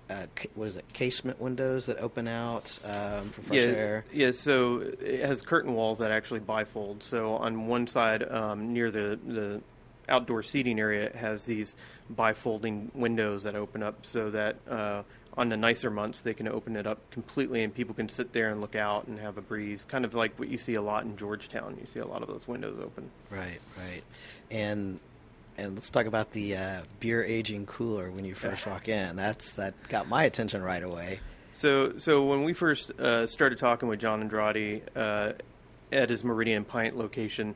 uh, 0.07 0.27
what 0.53 0.67
is 0.67 0.77
it? 0.77 0.85
Casement 0.93 1.41
windows 1.41 1.87
that 1.87 1.97
open 1.97 2.27
out 2.27 2.77
um, 2.85 3.31
for 3.31 3.41
fresh 3.41 3.59
yeah, 3.59 3.65
air. 3.65 4.05
Yeah, 4.13 4.31
so 4.31 4.83
it 5.01 5.21
has 5.21 5.41
curtain 5.41 5.73
walls 5.73 5.97
that 5.97 6.11
actually 6.11 6.41
bifold. 6.41 7.01
So 7.01 7.33
on 7.33 7.65
one 7.65 7.87
side, 7.87 8.21
um, 8.31 8.71
near 8.71 8.91
the 8.91 9.19
the 9.25 9.61
outdoor 10.09 10.43
seating 10.43 10.79
area 10.79 11.11
has 11.15 11.45
these 11.45 11.75
bifolding 12.13 12.93
windows 12.93 13.43
that 13.43 13.55
open 13.55 13.81
up 13.81 14.05
so 14.05 14.29
that 14.29 14.57
uh, 14.69 15.01
on 15.37 15.49
the 15.49 15.57
nicer 15.57 15.89
months 15.89 16.21
they 16.21 16.33
can 16.33 16.47
open 16.47 16.75
it 16.75 16.87
up 16.87 16.99
completely 17.11 17.63
and 17.63 17.73
people 17.73 17.93
can 17.93 18.07
sit 18.07 18.33
there 18.33 18.49
and 18.49 18.61
look 18.61 18.75
out 18.75 19.07
and 19.07 19.19
have 19.19 19.37
a 19.37 19.41
breeze 19.41 19.85
kind 19.85 20.05
of 20.05 20.13
like 20.13 20.37
what 20.39 20.47
you 20.47 20.57
see 20.57 20.75
a 20.75 20.81
lot 20.81 21.03
in 21.03 21.17
georgetown. 21.17 21.77
You 21.79 21.87
see 21.87 21.99
a 21.99 22.07
lot 22.07 22.21
of 22.21 22.27
those 22.27 22.47
windows 22.47 22.77
open. 22.81 23.09
Right 23.29 23.59
right. 23.77 24.03
And 24.51 24.99
and 25.57 25.75
let's 25.75 25.89
talk 25.89 26.05
about 26.05 26.31
the 26.31 26.57
uh, 26.57 26.81
beer 26.99 27.23
aging 27.23 27.65
cooler 27.65 28.11
when 28.11 28.25
you 28.25 28.35
first 28.35 28.67
walk 28.67 28.89
in. 28.89 29.15
That's 29.15 29.53
that 29.53 29.73
got 29.89 30.07
my 30.07 30.23
attention 30.23 30.61
right 30.61 30.83
away. 30.83 31.19
So 31.53 31.97
so 31.97 32.25
when 32.25 32.43
we 32.43 32.53
first 32.53 32.91
uh, 32.99 33.27
started 33.27 33.57
talking 33.57 33.89
with 33.89 33.99
john 33.99 34.21
andrade 34.21 34.83
uh, 34.95 35.33
at 35.91 36.09
his 36.09 36.23
meridian 36.23 36.65
pint 36.65 36.97
location 36.97 37.55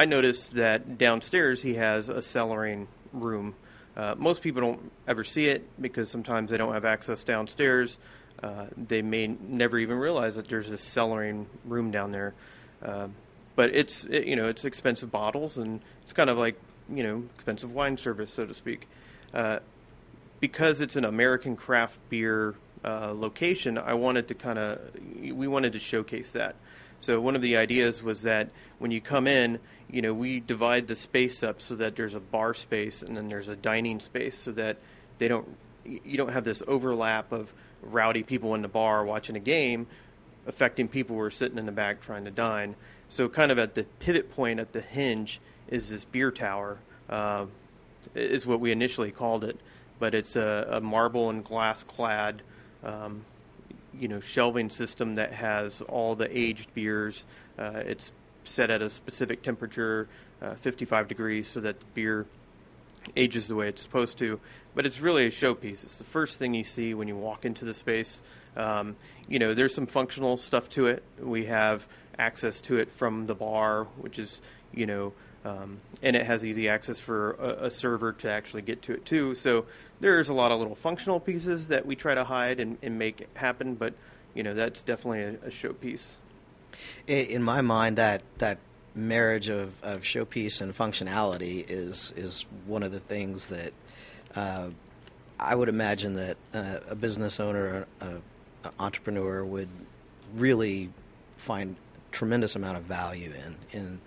i 0.00 0.04
noticed 0.04 0.54
that 0.54 0.98
downstairs 0.98 1.62
he 1.62 1.74
has 1.74 2.08
a 2.08 2.14
cellaring 2.14 2.86
room 3.12 3.54
uh, 3.96 4.14
most 4.16 4.42
people 4.42 4.60
don't 4.60 4.92
ever 5.06 5.24
see 5.24 5.46
it 5.46 5.68
because 5.80 6.10
sometimes 6.10 6.50
they 6.50 6.56
don't 6.56 6.72
have 6.72 6.84
access 6.84 7.24
downstairs. 7.24 7.98
Uh, 8.42 8.66
they 8.76 9.02
may 9.02 9.26
never 9.26 9.78
even 9.78 9.98
realize 9.98 10.36
that 10.36 10.48
there's 10.48 10.70
this 10.70 10.82
cellaring 10.82 11.46
room 11.64 11.90
down 11.90 12.12
there. 12.12 12.32
Uh, 12.82 13.08
but 13.56 13.74
it's 13.74 14.04
it, 14.04 14.24
you 14.26 14.36
know 14.36 14.48
it's 14.48 14.64
expensive 14.64 15.10
bottles 15.10 15.58
and 15.58 15.82
it's 16.02 16.14
kind 16.14 16.30
of 16.30 16.38
like 16.38 16.58
you 16.88 17.02
know 17.02 17.22
expensive 17.34 17.74
wine 17.74 17.98
service 17.98 18.32
so 18.32 18.46
to 18.46 18.54
speak. 18.54 18.88
Uh, 19.34 19.58
because 20.38 20.80
it's 20.80 20.96
an 20.96 21.04
American 21.04 21.54
craft 21.54 21.98
beer 22.08 22.54
uh, 22.82 23.12
location, 23.12 23.76
I 23.76 23.92
wanted 23.92 24.28
to 24.28 24.34
kind 24.34 24.58
of 24.58 24.80
we 25.20 25.46
wanted 25.46 25.74
to 25.74 25.78
showcase 25.78 26.32
that. 26.32 26.54
So 27.02 27.20
one 27.20 27.36
of 27.36 27.42
the 27.42 27.56
ideas 27.56 28.02
was 28.02 28.22
that 28.22 28.48
when 28.78 28.90
you 28.90 29.00
come 29.00 29.26
in, 29.26 29.58
you 29.92 30.02
know, 30.02 30.14
we 30.14 30.40
divide 30.40 30.86
the 30.86 30.94
space 30.94 31.42
up 31.42 31.60
so 31.60 31.76
that 31.76 31.96
there's 31.96 32.14
a 32.14 32.20
bar 32.20 32.54
space 32.54 33.02
and 33.02 33.16
then 33.16 33.28
there's 33.28 33.48
a 33.48 33.56
dining 33.56 34.00
space 34.00 34.36
so 34.36 34.52
that 34.52 34.78
they 35.18 35.28
don't 35.28 35.48
you 35.84 36.16
don't 36.16 36.32
have 36.32 36.44
this 36.44 36.62
overlap 36.66 37.32
of 37.32 37.52
rowdy 37.82 38.22
people 38.22 38.54
in 38.54 38.62
the 38.62 38.68
bar 38.68 39.04
watching 39.04 39.36
a 39.36 39.40
game 39.40 39.86
affecting 40.46 40.88
people 40.88 41.16
who 41.16 41.22
are 41.22 41.30
sitting 41.30 41.58
in 41.58 41.66
the 41.66 41.72
back 41.72 42.00
trying 42.00 42.24
to 42.24 42.30
dine. 42.30 42.74
So 43.08 43.28
kind 43.28 43.52
of 43.52 43.58
at 43.58 43.74
the 43.74 43.84
pivot 43.98 44.30
point 44.30 44.60
at 44.60 44.72
the 44.72 44.80
hinge 44.80 45.40
is 45.68 45.90
this 45.90 46.04
beer 46.04 46.30
tower, 46.30 46.78
uh, 47.08 47.46
is 48.14 48.46
what 48.46 48.60
we 48.60 48.72
initially 48.72 49.10
called 49.10 49.44
it, 49.44 49.58
but 49.98 50.14
it's 50.14 50.36
a, 50.36 50.66
a 50.70 50.80
marble 50.80 51.30
and 51.30 51.44
glass 51.44 51.82
clad 51.82 52.42
um, 52.82 53.24
you 53.98 54.08
know 54.08 54.20
shelving 54.20 54.70
system 54.70 55.16
that 55.16 55.32
has 55.32 55.80
all 55.82 56.14
the 56.14 56.36
aged 56.36 56.72
beers. 56.74 57.26
Uh, 57.58 57.82
it's 57.84 58.12
set 58.50 58.70
at 58.70 58.82
a 58.82 58.90
specific 58.90 59.42
temperature, 59.42 60.08
uh, 60.42 60.54
55 60.54 61.08
degrees, 61.08 61.48
so 61.48 61.60
that 61.60 61.80
the 61.80 61.86
beer 61.94 62.26
ages 63.16 63.48
the 63.48 63.54
way 63.54 63.68
it's 63.68 63.82
supposed 63.82 64.18
to. 64.18 64.40
But 64.74 64.86
it's 64.86 65.00
really 65.00 65.26
a 65.26 65.30
showpiece. 65.30 65.82
It's 65.84 65.96
the 65.96 66.04
first 66.04 66.38
thing 66.38 66.54
you 66.54 66.64
see 66.64 66.94
when 66.94 67.08
you 67.08 67.16
walk 67.16 67.44
into 67.44 67.64
the 67.64 67.74
space. 67.74 68.22
Um, 68.56 68.96
you 69.28 69.38
know, 69.38 69.54
there's 69.54 69.74
some 69.74 69.86
functional 69.86 70.36
stuff 70.36 70.68
to 70.70 70.86
it. 70.86 71.02
We 71.20 71.46
have 71.46 71.86
access 72.18 72.60
to 72.62 72.78
it 72.78 72.90
from 72.92 73.26
the 73.26 73.34
bar, 73.34 73.84
which 74.00 74.18
is 74.18 74.42
you 74.72 74.86
know 74.86 75.12
um, 75.44 75.80
and 76.02 76.16
it 76.16 76.26
has 76.26 76.44
easy 76.44 76.68
access 76.68 77.00
for 77.00 77.32
a, 77.32 77.66
a, 77.66 77.70
server 77.70 78.12
to 78.12 78.30
actually 78.30 78.62
get 78.62 78.82
to 78.82 78.92
it 78.92 79.06
too. 79.06 79.34
So 79.34 79.64
there's 79.98 80.28
a 80.28 80.34
lot 80.34 80.52
of 80.52 80.58
little 80.58 80.74
functional 80.74 81.18
pieces 81.18 81.68
that 81.68 81.86
we 81.86 81.96
try 81.96 82.14
to 82.14 82.24
hide 82.24 82.60
and, 82.60 82.76
and 82.82 82.98
make 82.98 83.26
happen, 83.36 83.74
but 83.74 83.94
you 84.34 84.42
know 84.42 84.54
that's 84.54 84.82
definitely 84.82 85.22
a, 85.22 85.46
a 85.46 85.50
showpiece. 85.50 86.16
In 87.06 87.42
my 87.42 87.60
mind, 87.60 87.96
that 87.96 88.22
that 88.38 88.58
marriage 88.94 89.48
of, 89.48 89.72
of 89.82 90.02
showpiece 90.02 90.60
and 90.60 90.76
functionality 90.76 91.64
is 91.68 92.12
is 92.16 92.46
one 92.66 92.82
of 92.82 92.92
the 92.92 93.00
things 93.00 93.46
that 93.48 93.72
uh, 94.34 94.68
I 95.38 95.54
would 95.54 95.68
imagine 95.68 96.14
that 96.14 96.36
uh, 96.52 96.78
a 96.88 96.94
business 96.94 97.40
owner, 97.40 97.86
an 98.00 98.22
entrepreneur, 98.78 99.44
would 99.44 99.68
really 100.34 100.90
find 101.36 101.76
tremendous 102.12 102.56
amount 102.56 102.76
of 102.76 102.84
value 102.84 103.32
in 103.32 103.78
in 103.78 104.00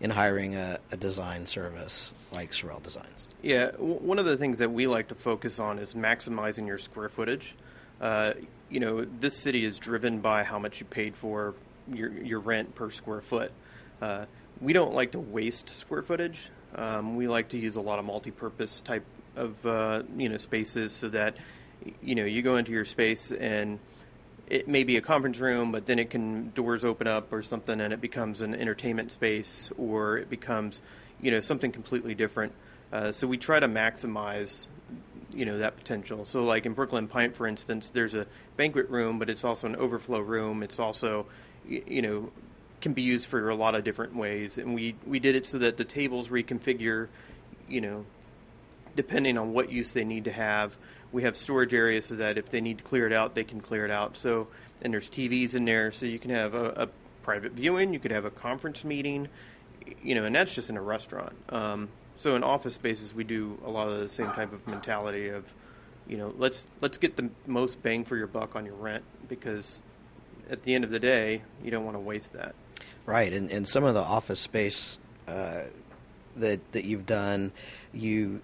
in 0.00 0.10
hiring 0.10 0.54
a, 0.54 0.78
a 0.92 0.96
design 0.96 1.44
service 1.46 2.12
like 2.30 2.52
Sorrell 2.52 2.82
Designs? 2.82 3.26
Yeah, 3.42 3.72
w- 3.72 3.94
one 3.94 4.18
of 4.18 4.26
the 4.26 4.36
things 4.36 4.58
that 4.58 4.70
we 4.70 4.86
like 4.86 5.08
to 5.08 5.14
focus 5.14 5.58
on 5.58 5.78
is 5.78 5.94
maximizing 5.94 6.66
your 6.66 6.78
square 6.78 7.08
footage. 7.08 7.54
Uh, 8.00 8.34
you 8.70 8.80
know, 8.80 9.04
this 9.04 9.36
city 9.36 9.64
is 9.64 9.78
driven 9.78 10.20
by 10.20 10.44
how 10.44 10.58
much 10.58 10.78
you 10.78 10.86
paid 10.86 11.16
for 11.16 11.54
your 11.92 12.12
your 12.12 12.40
rent 12.40 12.74
per 12.74 12.90
square 12.90 13.20
foot. 13.20 13.52
Uh, 14.00 14.26
we 14.60 14.72
don't 14.72 14.94
like 14.94 15.12
to 15.12 15.20
waste 15.20 15.70
square 15.70 16.02
footage. 16.02 16.50
Um, 16.74 17.16
we 17.16 17.28
like 17.28 17.50
to 17.50 17.58
use 17.58 17.76
a 17.76 17.80
lot 17.80 17.98
of 17.98 18.04
multi-purpose 18.04 18.80
type 18.80 19.04
of 19.36 19.64
uh, 19.66 20.02
you 20.16 20.28
know 20.28 20.36
spaces 20.36 20.92
so 20.92 21.08
that 21.08 21.36
you 22.02 22.14
know 22.14 22.24
you 22.24 22.42
go 22.42 22.56
into 22.56 22.72
your 22.72 22.84
space 22.84 23.32
and 23.32 23.78
it 24.48 24.66
may 24.66 24.82
be 24.82 24.96
a 24.96 25.00
conference 25.00 25.38
room, 25.38 25.72
but 25.72 25.86
then 25.86 25.98
it 25.98 26.10
can 26.10 26.50
doors 26.50 26.82
open 26.82 27.06
up 27.06 27.32
or 27.32 27.42
something, 27.42 27.80
and 27.80 27.92
it 27.92 28.00
becomes 28.00 28.40
an 28.40 28.54
entertainment 28.54 29.12
space, 29.12 29.70
or 29.76 30.16
it 30.18 30.30
becomes, 30.30 30.80
you 31.20 31.30
know, 31.30 31.40
something 31.40 31.70
completely 31.70 32.14
different. 32.14 32.52
Uh, 32.90 33.12
so 33.12 33.26
we 33.26 33.36
try 33.36 33.60
to 33.60 33.68
maximize, 33.68 34.64
you 35.34 35.44
know, 35.44 35.58
that 35.58 35.76
potential. 35.76 36.24
So 36.24 36.44
like 36.44 36.64
in 36.64 36.74
Brookland 36.74 37.10
Pint, 37.10 37.36
for 37.36 37.46
instance, 37.46 37.90
there's 37.90 38.14
a 38.14 38.26
banquet 38.56 38.88
room, 38.88 39.18
but 39.18 39.28
it's 39.28 39.44
also 39.44 39.66
an 39.66 39.76
overflow 39.76 40.20
room. 40.20 40.62
It's 40.62 40.78
also, 40.78 41.26
you 41.68 42.02
know, 42.02 42.32
can 42.80 42.92
be 42.92 43.02
used 43.02 43.26
for 43.26 43.50
a 43.50 43.54
lot 43.54 43.74
of 43.74 43.84
different 43.84 44.16
ways, 44.16 44.58
and 44.58 44.74
we 44.74 44.94
we 45.06 45.18
did 45.18 45.36
it 45.36 45.46
so 45.46 45.58
that 45.58 45.76
the 45.76 45.84
tables 45.84 46.28
reconfigure, 46.28 47.08
you 47.68 47.80
know, 47.80 48.04
depending 48.96 49.36
on 49.38 49.52
what 49.52 49.70
use 49.70 49.92
they 49.92 50.04
need 50.04 50.24
to 50.24 50.32
have 50.32 50.76
we 51.12 51.22
have 51.22 51.36
storage 51.36 51.74
areas 51.74 52.06
so 52.06 52.16
that 52.16 52.38
if 52.38 52.50
they 52.50 52.60
need 52.60 52.78
to 52.78 52.84
clear 52.84 53.06
it 53.06 53.12
out, 53.12 53.34
they 53.34 53.44
can 53.44 53.60
clear 53.60 53.84
it 53.84 53.90
out. 53.90 54.16
So, 54.16 54.48
and 54.82 54.92
there's 54.92 55.08
TVs 55.08 55.54
in 55.54 55.64
there, 55.64 55.90
so 55.90 56.06
you 56.06 56.18
can 56.18 56.30
have 56.30 56.54
a, 56.54 56.68
a 56.70 56.88
private 57.22 57.52
viewing, 57.52 57.92
you 57.92 57.98
could 57.98 58.10
have 58.10 58.24
a 58.24 58.30
conference 58.30 58.84
meeting, 58.84 59.28
you 60.02 60.14
know, 60.14 60.24
and 60.24 60.34
that's 60.34 60.54
just 60.54 60.70
in 60.70 60.76
a 60.76 60.82
restaurant. 60.82 61.34
Um, 61.48 61.88
so 62.18 62.36
in 62.36 62.42
office 62.42 62.74
spaces, 62.74 63.14
we 63.14 63.24
do 63.24 63.58
a 63.64 63.70
lot 63.70 63.88
of 63.88 63.98
the 63.98 64.08
same 64.08 64.30
type 64.32 64.52
of 64.52 64.66
mentality 64.66 65.28
of, 65.28 65.44
you 66.08 66.16
know, 66.16 66.34
let's 66.36 66.66
let's 66.80 66.98
get 66.98 67.16
the 67.16 67.30
most 67.46 67.82
bang 67.82 68.04
for 68.04 68.16
your 68.16 68.26
buck 68.26 68.56
on 68.56 68.66
your 68.66 68.74
rent 68.74 69.04
because 69.28 69.82
at 70.50 70.62
the 70.62 70.74
end 70.74 70.84
of 70.84 70.90
the 70.90 71.00
day, 71.00 71.42
you 71.62 71.70
don't 71.70 71.84
want 71.84 71.96
to 71.96 72.00
waste 72.00 72.32
that. 72.34 72.54
Right, 73.06 73.32
and 73.32 73.50
and 73.50 73.66
some 73.66 73.84
of 73.84 73.94
the 73.94 74.02
office 74.02 74.40
space 74.40 74.98
uh, 75.26 75.62
that 76.36 76.72
that 76.72 76.84
you've 76.84 77.06
done, 77.06 77.52
you 77.92 78.40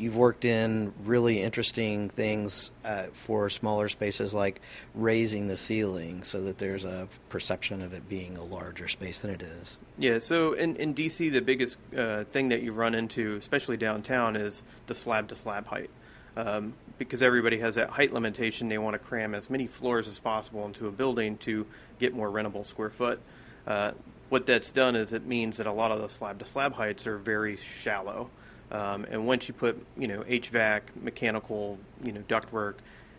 you've 0.00 0.16
worked 0.16 0.44
in 0.44 0.92
really 1.04 1.42
interesting 1.42 2.08
things 2.08 2.70
uh, 2.84 3.04
for 3.12 3.50
smaller 3.50 3.88
spaces 3.88 4.32
like 4.32 4.60
raising 4.94 5.46
the 5.46 5.56
ceiling 5.56 6.22
so 6.22 6.40
that 6.40 6.58
there's 6.58 6.84
a 6.84 7.06
perception 7.28 7.82
of 7.82 7.92
it 7.92 8.08
being 8.08 8.36
a 8.36 8.42
larger 8.42 8.88
space 8.88 9.20
than 9.20 9.30
it 9.30 9.42
is. 9.42 9.76
Yeah, 9.98 10.18
so 10.18 10.54
in, 10.54 10.76
in 10.76 10.94
DC, 10.94 11.30
the 11.30 11.40
biggest 11.40 11.76
uh, 11.96 12.24
thing 12.24 12.48
that 12.48 12.62
you 12.62 12.72
run 12.72 12.94
into, 12.94 13.36
especially 13.36 13.76
downtown, 13.76 14.36
is 14.36 14.62
the 14.86 14.94
slab 14.94 15.28
to 15.28 15.34
slab 15.34 15.66
height. 15.66 15.90
Um, 16.36 16.74
because 16.98 17.22
everybody 17.22 17.58
has 17.58 17.76
that 17.76 17.90
height 17.90 18.12
limitation, 18.12 18.68
they 18.68 18.78
want 18.78 18.94
to 18.94 18.98
cram 18.98 19.34
as 19.34 19.48
many 19.48 19.66
floors 19.66 20.06
as 20.06 20.18
possible 20.18 20.66
into 20.66 20.86
a 20.86 20.92
building 20.92 21.38
to 21.38 21.66
get 21.98 22.14
more 22.14 22.28
rentable 22.28 22.64
square 22.64 22.90
foot. 22.90 23.20
Uh, 23.66 23.92
what 24.28 24.46
that's 24.46 24.70
done 24.70 24.96
is 24.96 25.12
it 25.12 25.26
means 25.26 25.56
that 25.56 25.66
a 25.66 25.72
lot 25.72 25.90
of 25.90 26.00
the 26.00 26.08
slab 26.08 26.38
to 26.38 26.46
slab 26.46 26.72
heights 26.72 27.06
are 27.06 27.18
very 27.18 27.56
shallow. 27.56 28.30
Um, 28.70 29.04
and 29.10 29.26
once 29.26 29.48
you 29.48 29.54
put, 29.54 29.84
you 29.96 30.06
know, 30.06 30.20
HVAC, 30.22 30.82
mechanical, 31.02 31.78
you 32.04 32.12
know, 32.12 32.20
ductwork, 32.28 32.74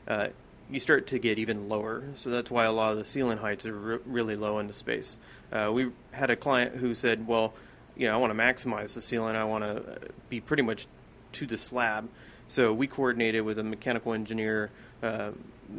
uh, 0.08 0.28
you 0.70 0.80
start 0.80 1.08
to 1.08 1.20
get 1.20 1.40
even 1.40 1.68
lower. 1.68 2.04
So 2.16 2.30
that's 2.30 2.50
why 2.50 2.66
a 2.66 2.72
lot 2.72 2.94
of 2.94 2.98
the 2.98 3.06
ceiling 3.06 3.38
heights 3.38 3.66
are 3.66 3.74
re- 3.74 4.00
really 4.06 4.36
low 4.38 4.60
into 4.60 4.74
space. 4.74 5.18
Uh, 5.52 5.70
we 5.74 5.92
had 6.12 6.30
a 6.30 6.38
client 6.38 6.76
who 6.78 6.94
said, 6.94 7.28
well, 7.28 7.54
you 7.98 8.08
know, 8.08 8.14
I 8.14 8.18
want 8.18 8.32
to 8.32 8.40
maximize 8.40 8.94
the 8.94 9.02
ceiling. 9.02 9.36
I 9.36 9.44
want 9.44 9.64
to 9.64 10.00
be 10.30 10.40
pretty 10.40 10.64
much 10.64 10.88
to 11.34 11.46
the 11.46 11.58
slab. 11.58 12.08
So 12.52 12.74
we 12.74 12.86
coordinated 12.86 13.46
with 13.46 13.60
a 13.60 13.64
mechanical 13.64 14.12
engineer, 14.12 14.72
uh, 15.02 15.32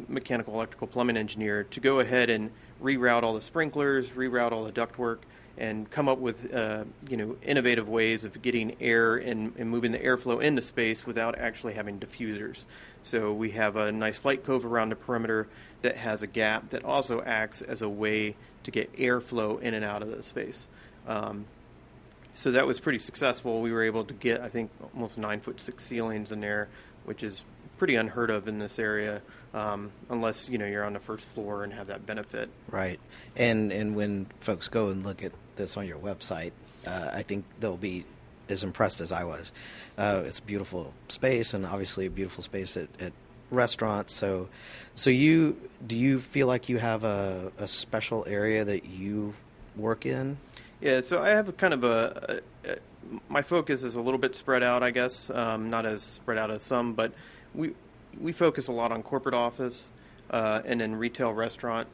mechanical, 0.07 0.55
electrical, 0.55 0.87
plumbing 0.87 1.17
engineer 1.17 1.65
to 1.65 1.79
go 1.79 1.99
ahead 1.99 2.31
and 2.31 2.49
reroute 2.81 3.21
all 3.21 3.35
the 3.35 3.41
sprinklers, 3.41 4.09
reroute 4.09 4.51
all 4.51 4.63
the 4.63 4.71
ductwork, 4.71 5.19
and 5.55 5.87
come 5.91 6.09
up 6.09 6.17
with 6.17 6.51
uh, 6.51 6.85
you 7.07 7.15
know 7.15 7.37
innovative 7.43 7.89
ways 7.89 8.23
of 8.23 8.41
getting 8.41 8.75
air 8.81 9.17
and, 9.17 9.53
and, 9.55 9.69
moving 9.69 9.91
the 9.91 9.99
airflow 9.99 10.41
into 10.41 10.63
space 10.63 11.05
without 11.05 11.37
actually 11.37 11.75
having 11.75 11.99
diffusers. 11.99 12.63
So 13.03 13.31
we 13.31 13.51
have 13.51 13.75
a 13.75 13.91
nice 13.91 14.25
light 14.25 14.43
cove 14.43 14.65
around 14.65 14.89
the 14.89 14.95
perimeter 14.95 15.47
that 15.83 15.97
has 15.97 16.23
a 16.23 16.27
gap 16.27 16.69
that 16.69 16.83
also 16.83 17.21
acts 17.21 17.61
as 17.61 17.83
a 17.83 17.89
way 17.89 18.35
to 18.63 18.71
get 18.71 18.91
airflow 18.97 19.61
in 19.61 19.75
and 19.75 19.85
out 19.85 20.01
of 20.01 20.09
the 20.09 20.23
space. 20.23 20.67
Um, 21.07 21.45
so 22.35 22.51
that 22.51 22.65
was 22.65 22.79
pretty 22.79 22.99
successful. 22.99 23.61
We 23.61 23.71
were 23.71 23.83
able 23.83 24.05
to 24.05 24.13
get 24.13 24.41
I 24.41 24.49
think 24.49 24.71
almost 24.93 25.17
nine 25.17 25.39
foot 25.39 25.59
six 25.59 25.83
ceilings 25.83 26.31
in 26.31 26.39
there, 26.39 26.67
which 27.05 27.23
is 27.23 27.43
pretty 27.77 27.95
unheard 27.95 28.29
of 28.29 28.47
in 28.47 28.59
this 28.59 28.79
area, 28.79 29.21
um, 29.53 29.91
unless 30.09 30.49
you 30.49 30.57
know 30.57 30.65
you're 30.65 30.85
on 30.85 30.93
the 30.93 30.99
first 30.99 31.25
floor 31.25 31.63
and 31.63 31.73
have 31.73 31.87
that 31.87 32.05
benefit. 32.05 32.49
Right, 32.69 32.99
and 33.35 33.71
and 33.71 33.95
when 33.95 34.27
folks 34.39 34.67
go 34.67 34.89
and 34.89 35.03
look 35.03 35.23
at 35.23 35.31
this 35.55 35.77
on 35.77 35.87
your 35.87 35.97
website, 35.97 36.51
uh, 36.85 37.09
I 37.13 37.23
think 37.23 37.45
they'll 37.59 37.77
be 37.77 38.05
as 38.49 38.63
impressed 38.63 39.01
as 39.01 39.11
I 39.11 39.23
was. 39.23 39.51
Uh, 39.97 40.23
it's 40.25 40.39
a 40.39 40.43
beautiful 40.43 40.93
space, 41.09 41.53
and 41.53 41.65
obviously 41.65 42.05
a 42.05 42.09
beautiful 42.09 42.43
space 42.43 42.77
at, 42.77 42.89
at 42.99 43.13
restaurants. 43.51 44.13
So, 44.13 44.49
so 44.95 45.09
you 45.09 45.57
do 45.85 45.97
you 45.97 46.19
feel 46.19 46.47
like 46.47 46.69
you 46.69 46.77
have 46.77 47.03
a, 47.03 47.51
a 47.57 47.67
special 47.67 48.25
area 48.27 48.63
that 48.65 48.85
you 48.85 49.33
work 49.75 50.05
in? 50.05 50.37
Yeah, 50.83 50.99
so 50.99 51.23
I 51.23 51.29
have 51.29 51.55
kind 51.55 51.73
of 51.73 51.85
a, 51.85 52.41
a, 52.65 52.71
a 52.71 52.75
my 53.29 53.41
focus 53.41 53.83
is 53.83 53.95
a 53.95 54.01
little 54.01 54.17
bit 54.17 54.35
spread 54.35 54.63
out, 54.63 54.83
I 54.83 54.91
guess, 54.91 55.29
um, 55.29 55.69
not 55.69 55.85
as 55.85 56.03
spread 56.03 56.37
out 56.37 56.51
as 56.51 56.61
some, 56.61 56.91
but 56.91 57.13
we 57.55 57.73
we 58.19 58.33
focus 58.33 58.67
a 58.67 58.73
lot 58.73 58.91
on 58.91 59.01
corporate 59.01 59.33
office 59.33 59.89
uh, 60.29 60.61
and 60.65 60.81
then 60.81 60.95
retail 60.95 61.31
restaurant, 61.31 61.87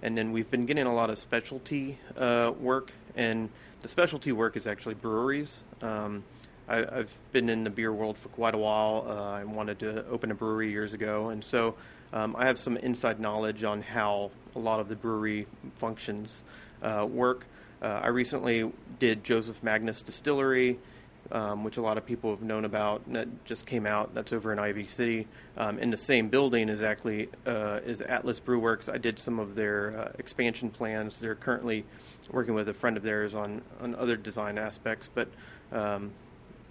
and 0.00 0.16
then 0.16 0.32
we've 0.32 0.50
been 0.50 0.64
getting 0.64 0.86
a 0.86 0.94
lot 0.94 1.10
of 1.10 1.18
specialty 1.18 1.98
uh, 2.16 2.54
work, 2.58 2.92
and 3.14 3.50
the 3.80 3.88
specialty 3.88 4.32
work 4.32 4.56
is 4.56 4.66
actually 4.66 4.94
breweries. 4.94 5.60
Um, 5.82 6.24
I, 6.66 6.76
have 6.76 7.12
been 7.32 7.50
in 7.50 7.64
the 7.64 7.70
beer 7.70 7.92
world 7.92 8.16
for 8.16 8.30
quite 8.30 8.54
a 8.54 8.58
while. 8.58 9.04
Uh, 9.06 9.32
I 9.32 9.44
wanted 9.44 9.80
to 9.80 10.06
open 10.06 10.30
a 10.30 10.34
brewery 10.34 10.70
years 10.70 10.94
ago, 10.94 11.28
and 11.28 11.44
so 11.44 11.74
um, 12.14 12.34
I 12.36 12.46
have 12.46 12.58
some 12.58 12.78
inside 12.78 13.20
knowledge 13.20 13.64
on 13.64 13.82
how 13.82 14.30
a 14.56 14.58
lot 14.58 14.80
of 14.80 14.88
the 14.88 14.96
brewery 14.96 15.46
functions 15.76 16.42
uh, 16.82 17.06
work. 17.06 17.44
Uh, 17.82 18.00
I 18.02 18.08
recently 18.08 18.70
did 18.98 19.24
Joseph 19.24 19.62
Magnus 19.62 20.02
Distillery, 20.02 20.78
um, 21.32 21.64
which 21.64 21.78
a 21.78 21.82
lot 21.82 21.96
of 21.96 22.04
people 22.04 22.30
have 22.30 22.42
known 22.42 22.64
about. 22.64 23.10
That 23.12 23.28
just 23.44 23.66
came 23.66 23.86
out. 23.86 24.14
That's 24.14 24.32
over 24.32 24.52
in 24.52 24.58
Ivy 24.58 24.86
City. 24.86 25.26
Um, 25.56 25.78
in 25.78 25.90
the 25.90 25.96
same 25.96 26.28
building 26.28 26.68
is 26.68 26.82
actually 26.82 27.28
uh, 27.46 27.80
is 27.84 28.02
Atlas 28.02 28.38
Brew 28.38 28.58
Works. 28.58 28.88
I 28.88 28.98
did 28.98 29.18
some 29.18 29.38
of 29.38 29.54
their 29.54 29.98
uh, 29.98 30.12
expansion 30.18 30.70
plans. 30.70 31.18
They're 31.18 31.34
currently 31.34 31.84
working 32.30 32.54
with 32.54 32.68
a 32.68 32.74
friend 32.74 32.96
of 32.96 33.02
theirs 33.02 33.34
on 33.34 33.62
on 33.80 33.94
other 33.94 34.16
design 34.16 34.58
aspects. 34.58 35.08
But 35.12 35.28
um, 35.72 36.10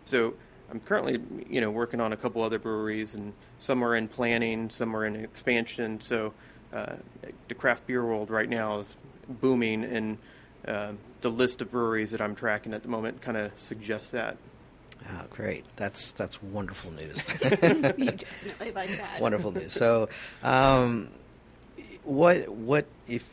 so 0.06 0.36
I'm 0.70 0.80
currently 0.80 1.20
you 1.50 1.62
know 1.62 1.72
working 1.72 2.02
on 2.02 2.14
a 2.14 2.18
couple 2.18 2.44
other 2.44 2.60
breweries, 2.60 3.16
and 3.16 3.34
some 3.58 3.84
are 3.84 3.96
in 3.96 4.08
planning, 4.08 4.70
some 4.70 4.96
are 4.96 5.06
in 5.06 5.16
expansion. 5.16 6.00
So 6.02 6.34
uh, 6.72 6.98
the 7.48 7.56
craft 7.56 7.88
beer 7.88 8.06
world 8.06 8.30
right 8.30 8.50
now 8.50 8.80
is 8.80 8.96
booming 9.28 9.84
and 9.84 10.18
uh, 10.68 10.94
the 11.22 11.30
list 11.30 11.62
of 11.62 11.72
breweries 11.72 12.12
that 12.12 12.22
I'm 12.22 12.36
tracking 12.36 12.74
at 12.74 12.84
the 12.84 12.90
moment 12.90 13.22
kind 13.22 13.38
of 13.38 13.52
suggests 13.58 14.12
that. 14.12 14.38
Oh, 15.10 15.24
great! 15.30 15.64
That's 15.78 16.12
that's 16.12 16.44
wonderful 16.44 16.92
news. 16.92 17.26
definitely 17.40 18.72
like 18.72 18.98
that. 18.98 19.20
wonderful 19.22 19.54
news. 19.54 19.72
So, 19.72 20.10
um, 20.44 21.10
what 22.04 22.50
what 22.50 22.86
if 23.08 23.24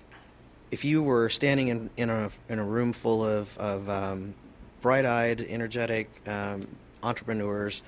if 0.71 0.85
you 0.85 1.03
were 1.03 1.29
standing 1.29 1.69
in 1.69 1.91
in 1.97 2.11
a 2.11 2.31
in 2.49 2.61
a 2.61 2.65
room 2.65 2.93
full 2.93 3.25
of 3.25 3.57
of 3.59 3.89
um, 3.89 4.35
bright-eyed, 4.81 5.41
energetic 5.41 6.09
um, 6.29 6.69
entrepreneurs, 7.03 7.83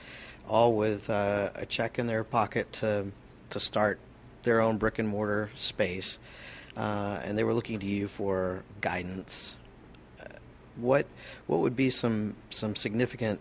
all 0.49 0.75
with 0.75 1.09
uh, 1.09 1.51
a 1.55 1.65
check 1.65 1.99
in 1.99 2.07
their 2.09 2.25
pocket 2.25 2.73
to 2.75 3.07
to 3.51 3.61
start 3.61 4.01
their 4.43 4.61
own 4.61 4.77
brick 4.77 4.99
and 4.99 5.09
mortar 5.09 5.51
space? 5.55 6.19
Uh, 6.79 7.21
and 7.25 7.37
they 7.37 7.45
were 7.45 7.53
looking 7.53 7.81
to 7.81 7.87
you 7.87 8.07
for 8.07 8.63
guidance. 8.81 9.59
Uh, 10.21 10.27
what 10.77 11.07
what 11.47 11.59
would 11.61 11.77
be 11.77 11.91
some 11.91 12.37
some 12.51 12.77
significant 12.77 13.41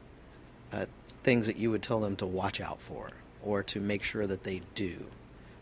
uh, 0.74 0.88
things 1.24 1.46
that 1.46 1.56
you 1.56 1.70
would 1.70 1.84
tell 1.84 2.00
them 2.00 2.16
to 2.16 2.26
watch 2.26 2.60
out 2.60 2.82
for, 2.82 3.12
or 3.44 3.62
to 3.64 3.80
make 3.80 4.02
sure 4.02 4.26
that 4.26 4.44
they 4.44 4.62
do, 4.74 5.06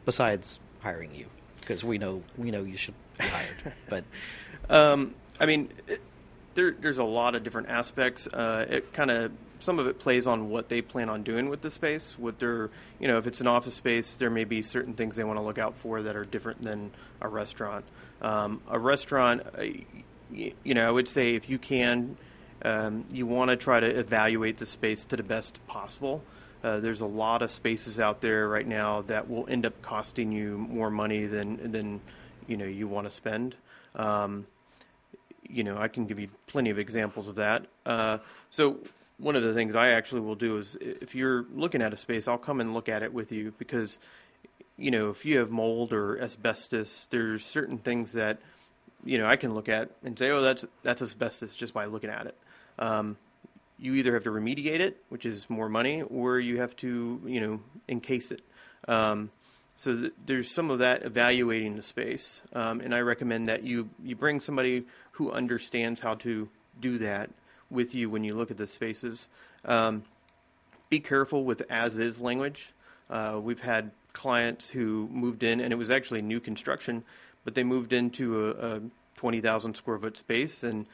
besides 0.05 0.57
hiring 0.79 1.13
you? 1.13 1.27
Because 1.59 1.83
we 1.83 1.97
know 1.97 2.23
we 2.38 2.49
know 2.49 2.63
you 2.63 2.77
should 2.77 2.95
be 3.19 3.25
hired, 3.25 3.73
but 3.89 4.03
um, 4.69 5.13
I 5.39 5.45
mean. 5.45 5.69
It, 5.88 6.01
there, 6.56 6.72
there's 6.72 6.98
a 6.98 7.04
lot 7.04 7.36
of 7.36 7.44
different 7.44 7.70
aspects. 7.70 8.28
Uh, 8.28 8.65
it 8.68 8.94
kind 8.94 9.12
of 9.12 9.32
some 9.60 9.80
of 9.80 9.88
it 9.88 10.00
plays 10.00 10.28
on 10.28 10.50
what 10.50 10.70
they 10.70 10.82
plan 10.82 11.10
on 11.10 11.24
doing 11.24 11.50
with 11.50 11.62
the 11.62 11.72
space. 11.72 12.15
What 12.18 12.39
they're, 12.39 12.70
you 13.00 13.08
know, 13.08 13.18
if 13.18 13.28
it's 13.28 13.41
an 13.41 13.48
office 13.48 13.76
space, 13.76 14.15
there 14.15 14.30
may 14.30 14.44
be 14.44 14.62
certain 14.62 14.94
things 14.94 15.15
they 15.15 15.24
want 15.24 15.38
to 15.38 15.44
look 15.44 15.58
out 15.58 15.78
for 15.78 16.02
that 16.04 16.15
are 16.15 16.26
different 16.26 16.62
than 16.62 16.91
a 17.22 17.28
restaurant. 17.28 17.86
Um, 18.22 18.62
a 18.70 18.80
restaurant, 18.80 19.44
uh, 19.58 19.63
you 20.32 20.74
know, 20.74 20.88
I 20.88 20.91
would 20.91 21.08
say 21.08 21.36
if 21.36 21.50
you 21.50 21.58
can, 21.58 22.18
um, 22.63 23.06
you 23.12 23.26
want 23.26 23.50
to 23.50 23.58
try 23.58 23.80
to 23.80 23.88
evaluate 23.88 24.58
the 24.58 24.65
space 24.65 25.06
to 25.06 25.18
the 25.18 25.24
best 25.24 25.65
possible. 25.68 26.24
Uh, 26.63 26.80
there's 26.80 27.02
a 27.02 27.06
lot 27.06 27.41
of 27.41 27.52
spaces 27.52 28.00
out 28.00 28.22
there 28.22 28.48
right 28.48 28.68
now 28.68 29.02
that 29.04 29.30
will 29.30 29.48
end 29.48 29.65
up 29.65 29.82
costing 29.82 30.32
you 30.32 30.58
more 30.58 30.89
money 30.89 31.26
than 31.28 31.72
than 31.72 32.02
you 32.48 32.58
know 32.58 32.65
you 32.65 32.88
want 32.88 33.06
to 33.06 33.12
spend. 33.12 33.56
Um, 33.94 34.48
you 35.49 35.63
know, 35.63 35.77
I 35.77 35.88
can 35.88 36.05
give 36.05 36.19
you 36.19 36.29
plenty 36.47 36.69
of 36.69 36.79
examples 36.79 37.27
of 37.27 37.36
that. 37.36 37.67
Uh, 37.86 38.19
so 38.49 38.79
one 39.17 39.36
of 39.36 39.43
the 39.43 39.53
things 39.53 39.75
I 39.75 39.89
actually 39.89 40.21
will 40.21 40.36
do 40.36 40.58
is 40.58 40.77
if 40.81 41.15
you're 41.15 41.45
looking 41.53 41.81
at 41.81 41.93
a 41.93 41.97
space, 41.97 42.27
I'll 42.27 42.38
come 42.38 42.62
and 42.62 42.73
look 42.73 42.89
at 42.89 43.03
it 43.03 43.13
with 43.13 43.31
you 43.31 43.53
because, 43.58 43.99
you 44.77 44.91
know, 44.91 45.10
if 45.10 45.25
you 45.25 45.39
have 45.39 45.51
mold 45.51 45.93
or 45.93 46.19
asbestos, 46.21 47.08
there's 47.10 47.45
certain 47.45 47.77
things 47.77 48.13
that, 48.13 48.39
you 49.03 49.17
know, 49.17 49.25
I 49.25 49.36
can 49.36 49.53
look 49.53 49.69
at 49.69 49.91
and 50.03 50.17
say, 50.17 50.31
oh, 50.31 50.41
that's 50.41 50.65
that's 50.84 51.01
asbestos 51.01 51.55
just 51.55 51.73
by 51.73 51.86
looking 51.86 52.10
at 52.10 52.27
it. 52.27 52.38
Um, 52.77 53.17
you 53.77 53.93
either 53.95 54.13
have 54.13 54.23
to 54.23 54.31
remediate 54.31 54.79
it, 54.79 55.03
which 55.10 55.25
is 55.25 55.49
more 55.49 55.69
money, 55.69 56.01
or 56.01 56.39
you 56.39 56.60
have 56.60 56.75
to, 56.77 57.21
you 57.25 57.41
know, 57.41 57.60
encase 57.88 58.31
it. 58.31 58.41
Um, 58.88 59.31
so 59.75 59.95
th- 59.95 60.13
there's 60.25 60.49
some 60.49 60.71
of 60.71 60.79
that 60.79 61.03
evaluating 61.03 61.75
the 61.75 61.81
space, 61.81 62.41
um, 62.53 62.79
and 62.81 62.95
I 62.95 62.99
recommend 62.99 63.47
that 63.47 63.63
you 63.63 63.89
you 64.03 64.15
bring 64.15 64.39
somebody 64.39 64.85
who 65.11 65.31
understands 65.31 66.01
how 66.01 66.15
to 66.15 66.49
do 66.79 66.97
that 66.99 67.29
with 67.69 67.95
you 67.95 68.09
when 68.09 68.23
you 68.23 68.35
look 68.35 68.51
at 68.51 68.57
the 68.57 68.67
spaces. 68.67 69.27
Um, 69.65 70.03
be 70.89 70.99
careful 70.99 71.43
with 71.43 71.63
as 71.69 71.97
is 71.97 72.19
language. 72.19 72.71
Uh, 73.09 73.39
we've 73.41 73.61
had 73.61 73.91
clients 74.13 74.69
who 74.69 75.09
moved 75.11 75.43
in, 75.43 75.59
and 75.59 75.73
it 75.73 75.75
was 75.75 75.91
actually 75.91 76.21
new 76.21 76.39
construction, 76.39 77.03
but 77.43 77.53
they 77.53 77.63
moved 77.63 77.93
into 77.93 78.47
a, 78.47 78.75
a 78.77 78.81
20,000 79.15 79.75
square 79.75 79.99
foot 79.99 80.17
space, 80.17 80.63
and 80.63 80.85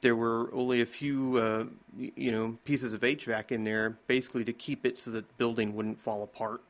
there 0.00 0.16
were 0.16 0.50
only 0.52 0.80
a 0.80 0.86
few, 0.86 1.36
uh, 1.38 1.64
you 1.96 2.32
know, 2.32 2.56
pieces 2.64 2.92
of 2.92 3.00
HVAC 3.00 3.52
in 3.52 3.64
there, 3.64 3.98
basically 4.06 4.44
to 4.44 4.52
keep 4.52 4.86
it 4.86 4.98
so 4.98 5.10
that 5.10 5.26
the 5.28 5.34
building 5.34 5.74
wouldn't 5.74 6.00
fall 6.00 6.22
apart. 6.22 6.62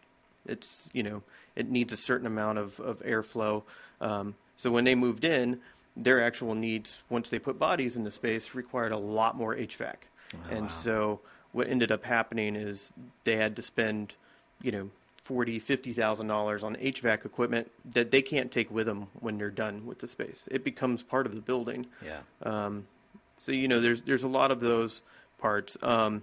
It's, 0.47 0.89
you 0.93 1.03
know, 1.03 1.23
it 1.57 1.71
needs 1.71 1.93
a 1.93 1.97
certain 1.97 2.27
amount 2.27 2.59
of, 2.59 2.81
of 2.81 3.01
airflow. 3.03 3.63
Um, 4.01 4.35
so 4.57 4.71
when 4.71 4.85
they 4.85 4.95
moved 4.95 5.25
in, 5.25 5.61
their 5.97 6.23
actual 6.23 6.55
needs, 6.55 7.01
once 7.09 7.31
they 7.31 7.39
put 7.39 7.59
bodies 7.59 7.97
in 7.97 8.05
the 8.05 8.11
space, 8.11 8.55
required 8.55 8.93
a 8.93 8.99
lot 8.99 9.37
more 9.37 9.55
HVAC. 9.55 9.95
Oh, 10.35 10.39
and 10.51 10.63
wow. 10.63 10.69
so 10.69 11.21
what 11.53 11.69
ended 11.69 11.93
up 11.93 12.05
happening 12.05 12.57
is 12.57 12.93
they 13.25 13.37
had 13.37 13.57
to 13.57 13.63
spend, 13.63 14.15
you 14.63 14.73
know, 14.73 14.91
forty, 15.23 15.59
fifty 15.59 15.93
thousand 15.93 16.27
dollars 16.27 16.63
on 16.63 16.77
HVAC 16.77 17.25
equipment 17.25 17.71
that 17.85 18.11
they 18.11 18.23
can't 18.23 18.51
take 18.51 18.71
with 18.71 18.87
them 18.87 19.07
when 19.21 19.39
they're 19.39 19.51
done 19.51 19.87
with 19.87 19.99
the 20.01 20.09
space. 20.09 20.49
It 20.51 20.65
becomes 20.65 21.03
part 21.03 21.27
of 21.27 21.35
the 21.35 21.41
building. 21.41 21.87
Yeah. 22.05 22.21
Um, 22.43 22.87
so 23.37 23.53
you 23.53 23.69
know, 23.69 23.81
there's 23.81 24.03
there's 24.03 24.23
a 24.25 24.29
lot 24.29 24.51
of 24.51 24.61
those 24.61 25.03
parts. 25.39 25.77
Um, 25.83 26.23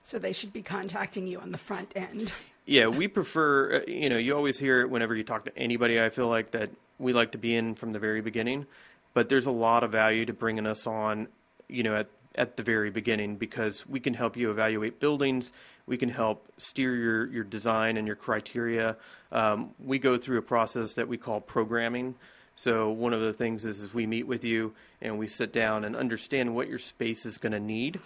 so 0.00 0.18
they 0.18 0.32
should 0.32 0.52
be 0.52 0.62
contacting 0.62 1.26
you 1.26 1.38
on 1.38 1.52
the 1.52 1.58
front 1.58 1.92
end. 1.94 2.32
Yeah, 2.64 2.86
we 2.86 3.08
prefer. 3.08 3.76
Uh, 3.76 3.90
you 3.90 4.08
know, 4.08 4.18
you 4.18 4.36
always 4.36 4.58
hear 4.58 4.80
it 4.80 4.90
whenever 4.90 5.14
you 5.14 5.24
talk 5.24 5.44
to 5.46 5.58
anybody. 5.58 6.00
I 6.00 6.10
feel 6.10 6.28
like 6.28 6.52
that 6.52 6.70
we 6.98 7.12
like 7.12 7.32
to 7.32 7.38
be 7.38 7.54
in 7.56 7.74
from 7.74 7.92
the 7.92 7.98
very 7.98 8.20
beginning 8.20 8.66
but 9.14 9.28
there's 9.28 9.46
a 9.46 9.52
lot 9.52 9.84
of 9.84 9.92
value 9.92 10.24
to 10.26 10.32
bringing 10.32 10.66
us 10.66 10.86
on, 10.86 11.28
you 11.68 11.82
know, 11.82 11.96
at 11.96 12.08
at 12.34 12.56
the 12.56 12.62
very 12.62 12.90
beginning 12.90 13.36
because 13.36 13.86
we 13.86 14.00
can 14.00 14.14
help 14.14 14.38
you 14.38 14.50
evaluate 14.50 14.98
buildings. 14.98 15.52
We 15.84 15.98
can 15.98 16.08
help 16.08 16.50
steer 16.56 16.96
your, 16.96 17.26
your 17.26 17.44
design 17.44 17.98
and 17.98 18.06
your 18.06 18.16
criteria. 18.16 18.96
Um, 19.30 19.72
we 19.78 19.98
go 19.98 20.16
through 20.16 20.38
a 20.38 20.42
process 20.42 20.94
that 20.94 21.08
we 21.08 21.18
call 21.18 21.42
programming. 21.42 22.14
So 22.56 22.90
one 22.90 23.12
of 23.12 23.20
the 23.20 23.34
things 23.34 23.66
is, 23.66 23.82
is 23.82 23.92
we 23.92 24.06
meet 24.06 24.26
with 24.26 24.44
you 24.44 24.72
and 25.02 25.18
we 25.18 25.28
sit 25.28 25.52
down 25.52 25.84
and 25.84 25.94
understand 25.94 26.54
what 26.54 26.68
your 26.68 26.78
space 26.78 27.26
is 27.26 27.36
going 27.36 27.52
to 27.52 27.60
need. 27.60 28.00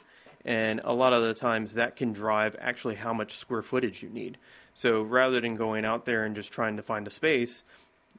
And 0.46 0.80
a 0.84 0.94
lot 0.94 1.12
of 1.12 1.24
the 1.24 1.34
times 1.34 1.74
that 1.74 1.96
can 1.96 2.12
drive 2.12 2.54
actually 2.60 2.94
how 2.94 3.12
much 3.12 3.36
square 3.36 3.62
footage 3.62 4.00
you 4.02 4.08
need. 4.08 4.38
So 4.74 5.02
rather 5.02 5.40
than 5.40 5.56
going 5.56 5.84
out 5.84 6.04
there 6.04 6.24
and 6.24 6.36
just 6.36 6.52
trying 6.52 6.76
to 6.76 6.82
find 6.82 7.06
a 7.06 7.10
space, 7.10 7.64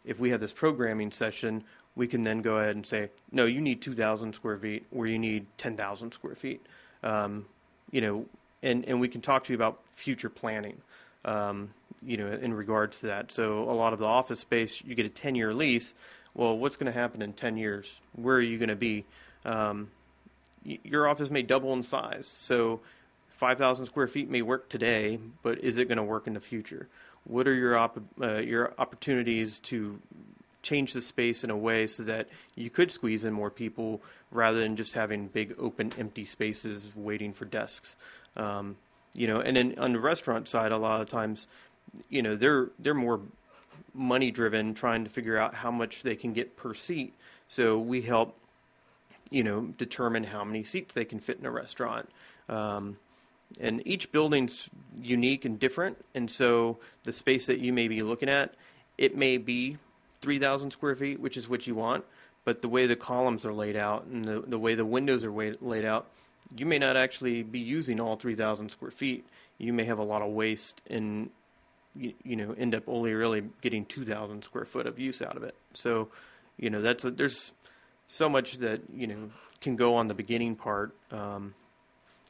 if 0.04 0.20
we 0.20 0.32
have 0.32 0.42
this 0.42 0.52
programming 0.52 1.12
session, 1.12 1.64
we 1.96 2.06
can 2.06 2.24
then 2.24 2.42
go 2.42 2.58
ahead 2.58 2.76
and 2.76 2.86
say, 2.86 3.10
no, 3.32 3.46
you 3.46 3.62
need 3.62 3.82
2,000 3.82 4.36
square 4.36 4.58
feet, 4.58 4.86
or 4.92 5.08
you 5.08 5.18
need 5.18 5.46
10,000 5.58 6.14
square 6.14 6.36
feet. 6.36 6.66
Um, 7.02 7.46
you 7.92 8.02
know, 8.02 8.26
and, 8.62 8.84
and 8.86 9.00
we 9.00 9.08
can 9.08 9.22
talk 9.22 9.46
to 9.46 9.54
you 9.54 9.56
about 9.56 9.80
future 9.94 10.30
planning, 10.30 10.82
um, 11.24 11.70
you 12.04 12.18
know, 12.18 12.28
in 12.28 12.54
regards 12.54 13.00
to 13.00 13.08
that. 13.08 13.32
So 13.32 13.64
a 13.64 13.72
lot 13.72 13.94
of 13.94 14.00
the 14.00 14.06
office 14.06 14.42
space, 14.42 14.82
you 14.84 14.96
get 14.96 15.06
a 15.06 15.10
10 15.10 15.36
year 15.36 15.54
lease. 15.54 15.96
Well, 16.34 16.58
what's 16.58 16.76
going 16.76 16.92
to 16.92 17.00
happen 17.00 17.22
in 17.22 17.34
10 17.34 17.56
years? 17.56 18.02
Where 18.14 18.36
are 18.36 18.42
you 18.42 18.58
going 18.58 18.70
to 18.70 18.76
be? 18.76 19.06
Um, 19.46 19.90
your 20.84 21.08
office 21.08 21.30
may 21.30 21.42
double 21.42 21.74
in 21.74 21.84
size. 21.84 22.28
So 22.28 22.82
5,000 23.30 23.86
square 23.86 24.08
feet 24.08 24.30
may 24.30 24.42
work 24.42 24.70
today, 24.70 25.20
but 25.44 25.60
is 25.60 25.78
it 25.78 25.88
going 25.88 25.98
to 25.98 26.04
work 26.04 26.28
in 26.28 26.34
the 26.34 26.40
future? 26.40 26.88
What 27.24 27.48
are 27.48 27.54
your 27.54 27.78
op- 27.78 28.00
uh, 28.22 28.38
your 28.38 28.74
opportunities 28.78 29.60
to 29.60 30.00
change 30.68 30.94
the 30.94 31.02
space 31.02 31.44
in 31.44 31.50
a 31.50 31.56
way 31.56 31.88
so 31.88 32.04
that 32.04 32.28
you 32.56 32.70
could 32.70 32.92
squeeze 32.92 33.24
in 33.24 33.34
more 33.34 33.50
people 33.50 34.02
rather 34.32 34.60
than 34.60 34.76
just 34.76 34.94
having 34.94 35.28
big 35.28 35.56
open 35.58 35.94
empty 35.98 36.26
spaces 36.26 36.90
waiting 36.94 37.32
for 37.32 37.46
desks. 37.46 37.96
Um, 38.36 38.76
you 39.14 39.28
know, 39.28 39.40
and 39.40 39.56
then 39.56 39.76
on 39.78 39.94
the 39.94 40.00
restaurant 40.00 40.48
side, 40.48 40.74
a 40.74 40.78
lot 40.78 41.02
of 41.02 41.08
times, 41.08 41.48
you 42.10 42.22
know, 42.22 42.36
they're 42.36 42.70
they're 42.80 42.94
more 42.94 43.22
money 43.94 44.30
driven, 44.30 44.74
trying 44.74 45.06
to 45.06 45.10
figure 45.10 45.38
out 45.38 45.56
how 45.56 45.72
much 45.72 46.04
they 46.04 46.16
can 46.16 46.34
get 46.34 46.58
per 46.58 46.74
seat. 46.74 47.14
So 47.48 47.80
we 47.80 48.02
help, 48.02 48.36
you 49.30 49.44
know, 49.44 49.62
determine 49.78 50.24
how 50.24 50.44
many 50.44 50.64
seats 50.64 50.94
they 50.94 51.06
can 51.06 51.20
fit 51.20 51.40
in 51.40 51.46
a 51.46 51.52
restaurant. 51.52 52.10
Um, 52.50 52.98
and 53.60 53.86
each 53.86 54.12
building's 54.12 54.70
unique 55.02 55.46
and 55.46 55.60
different, 55.60 56.04
and 56.14 56.30
so 56.30 56.78
the 57.04 57.12
space 57.12 57.46
that 57.46 57.60
you 57.60 57.72
may 57.72 57.88
be 57.88 58.02
looking 58.02 58.30
at, 58.30 58.54
it 58.98 59.16
may 59.16 59.38
be 59.38 59.78
3,000 60.22 60.72
square 60.72 60.96
feet, 60.96 61.20
which 61.20 61.38
is 61.38 61.48
what 61.48 61.68
you 61.68 61.76
want, 61.76 62.04
but 62.44 62.62
the 62.62 62.70
way 62.70 62.88
the 62.88 62.96
columns 62.96 63.46
are 63.46 63.54
laid 63.54 63.76
out 63.76 64.06
and 64.06 64.26
the, 64.26 64.44
the 64.46 64.60
way 64.60 64.76
the 64.76 64.86
windows 64.86 65.24
are 65.24 65.32
way, 65.32 65.54
laid 65.62 65.86
out, 65.86 66.08
you 66.56 66.66
may 66.66 66.80
not 66.80 66.96
actually 66.96 67.44
be 67.44 67.60
using 67.60 68.00
all 68.00 68.16
3,000 68.16 68.70
square 68.70 68.92
feet. 68.92 69.26
You 69.58 69.74
may 69.74 69.84
have 69.86 70.00
a 70.00 70.04
lot 70.04 70.22
of 70.22 70.30
waste 70.30 70.82
and 70.90 71.30
you, 71.96 72.14
you 72.24 72.36
know 72.36 72.54
end 72.58 72.76
up 72.76 72.84
only 72.88 73.14
really 73.14 73.44
getting 73.62 73.86
2,000 73.86 74.44
square 74.44 74.66
foot 74.66 74.88
of 74.88 75.00
use 75.00 75.22
out 75.22 75.36
of 75.36 75.44
it. 75.44 75.56
So, 75.74 76.10
you 76.58 76.70
know 76.70 76.82
that's 76.82 77.04
a, 77.06 77.12
there's 77.12 77.52
so 78.08 78.28
much 78.28 78.58
that 78.58 78.82
you 78.92 79.06
know 79.06 79.30
can 79.62 79.76
go 79.76 79.96
on 79.96 80.08
the 80.08 80.14
beginning 80.14 80.56
part. 80.56 80.96
Um, 81.12 81.54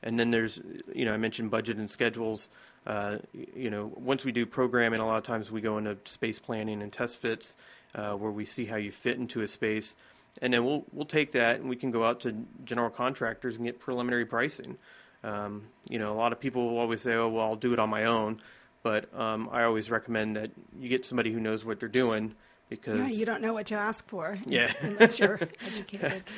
and 0.03 0.19
then 0.19 0.31
there's, 0.31 0.59
you 0.93 1.05
know, 1.05 1.13
I 1.13 1.17
mentioned 1.17 1.49
budget 1.49 1.77
and 1.77 1.89
schedules. 1.89 2.49
Uh, 2.85 3.17
you 3.33 3.69
know, 3.69 3.91
once 3.95 4.23
we 4.23 4.31
do 4.31 4.45
programming, 4.45 4.99
a 4.99 5.05
lot 5.05 5.17
of 5.17 5.23
times 5.23 5.51
we 5.51 5.59
go 5.59 5.77
into 5.77 5.97
space 6.05 6.39
planning 6.39 6.81
and 6.81 6.93
test 6.93 7.17
fits, 7.17 7.55
uh, 7.95 8.13
where 8.13 8.31
we 8.31 8.45
see 8.45 8.65
how 8.65 8.75
you 8.77 8.91
fit 8.91 9.17
into 9.17 9.41
a 9.41 9.47
space, 9.47 9.95
and 10.41 10.53
then 10.53 10.63
we'll 10.65 10.85
we'll 10.93 11.05
take 11.05 11.31
that 11.33 11.59
and 11.59 11.69
we 11.69 11.75
can 11.75 11.91
go 11.91 12.03
out 12.03 12.21
to 12.21 12.33
general 12.63 12.89
contractors 12.89 13.57
and 13.57 13.65
get 13.65 13.79
preliminary 13.79 14.25
pricing. 14.25 14.77
Um, 15.23 15.67
you 15.89 15.99
know, 15.99 16.13
a 16.13 16.15
lot 16.17 16.31
of 16.31 16.39
people 16.39 16.69
will 16.69 16.77
always 16.77 17.01
say, 17.01 17.13
"Oh, 17.13 17.27
well, 17.27 17.45
I'll 17.45 17.55
do 17.55 17.73
it 17.73 17.79
on 17.79 17.89
my 17.89 18.05
own," 18.05 18.39
but 18.83 19.13
um, 19.19 19.49
I 19.51 19.63
always 19.63 19.89
recommend 19.89 20.37
that 20.37 20.51
you 20.79 20.87
get 20.87 21.05
somebody 21.05 21.33
who 21.33 21.39
knows 21.39 21.65
what 21.65 21.79
they're 21.79 21.89
doing 21.89 22.35
because 22.69 22.97
Yeah, 22.97 23.07
you 23.07 23.25
don't 23.25 23.41
know 23.41 23.53
what 23.53 23.67
to 23.67 23.75
ask 23.75 24.07
for. 24.07 24.37
Yeah. 24.47 24.71
unless 24.81 25.19
you're 25.19 25.39
educated. 25.65 26.23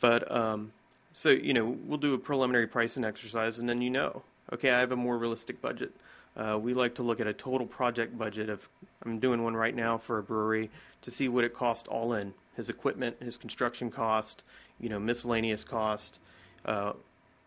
But 0.00 0.28
um, 0.32 0.72
so 1.12 1.28
you 1.30 1.54
know, 1.54 1.76
we'll 1.86 1.96
do 1.98 2.12
a 2.14 2.18
preliminary 2.18 2.66
pricing 2.66 3.04
exercise, 3.04 3.60
and 3.60 3.68
then 3.68 3.80
you 3.80 3.88
know, 3.88 4.22
okay, 4.52 4.70
I 4.70 4.80
have 4.80 4.90
a 4.90 4.96
more 4.96 5.16
realistic 5.16 5.62
budget. 5.62 5.92
Uh, 6.36 6.58
we 6.60 6.74
like 6.74 6.96
to 6.96 7.04
look 7.04 7.20
at 7.20 7.28
a 7.28 7.32
total 7.32 7.68
project 7.68 8.18
budget 8.18 8.50
of. 8.50 8.68
I'm 9.04 9.20
doing 9.20 9.44
one 9.44 9.54
right 9.54 9.76
now 9.76 9.98
for 9.98 10.18
a 10.18 10.22
brewery 10.22 10.70
to 11.02 11.10
see 11.12 11.28
what 11.28 11.44
it 11.44 11.54
cost 11.54 11.86
all 11.86 12.14
in: 12.14 12.34
his 12.56 12.68
equipment, 12.68 13.22
his 13.22 13.36
construction 13.36 13.92
cost, 13.92 14.42
you 14.80 14.88
know, 14.88 14.98
miscellaneous 14.98 15.62
cost. 15.62 16.18
Uh, 16.64 16.94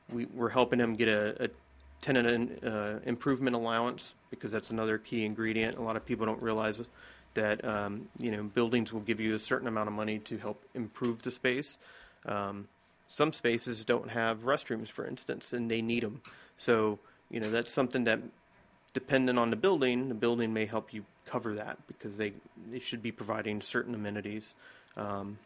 we, 0.09 0.25
we're 0.27 0.49
helping 0.49 0.79
him 0.79 0.95
get 0.95 1.09
a, 1.09 1.45
a 1.45 1.49
tenant 2.01 2.63
uh, 2.63 2.99
improvement 3.05 3.55
allowance 3.55 4.13
because 4.29 4.51
that's 4.51 4.69
another 4.69 4.97
key 4.97 5.25
ingredient. 5.25 5.77
A 5.77 5.81
lot 5.81 5.95
of 5.95 6.05
people 6.05 6.25
don't 6.25 6.41
realize 6.41 6.81
that 7.35 7.63
um, 7.63 8.09
you 8.17 8.31
know 8.31 8.43
buildings 8.43 8.91
will 8.91 9.01
give 9.01 9.19
you 9.19 9.35
a 9.35 9.39
certain 9.39 9.67
amount 9.67 9.87
of 9.87 9.93
money 9.93 10.19
to 10.19 10.37
help 10.37 10.63
improve 10.73 11.21
the 11.21 11.31
space. 11.31 11.77
Um, 12.25 12.67
some 13.07 13.31
spaces 13.33 13.85
don't 13.85 14.09
have 14.09 14.39
restrooms, 14.39 14.89
for 14.89 15.05
instance, 15.05 15.53
and 15.53 15.69
they 15.69 15.81
need 15.81 16.03
them. 16.03 16.21
So 16.57 16.99
you 17.29 17.39
know 17.39 17.51
that's 17.51 17.71
something 17.71 18.05
that, 18.05 18.19
dependent 18.93 19.37
on 19.37 19.51
the 19.51 19.55
building, 19.55 20.09
the 20.09 20.15
building 20.15 20.53
may 20.53 20.65
help 20.65 20.93
you 20.93 21.05
cover 21.25 21.55
that 21.55 21.77
because 21.87 22.17
they 22.17 22.33
they 22.71 22.79
should 22.79 23.03
be 23.03 23.11
providing 23.11 23.61
certain 23.61 23.93
amenities. 23.93 24.55
Um, 24.97 25.37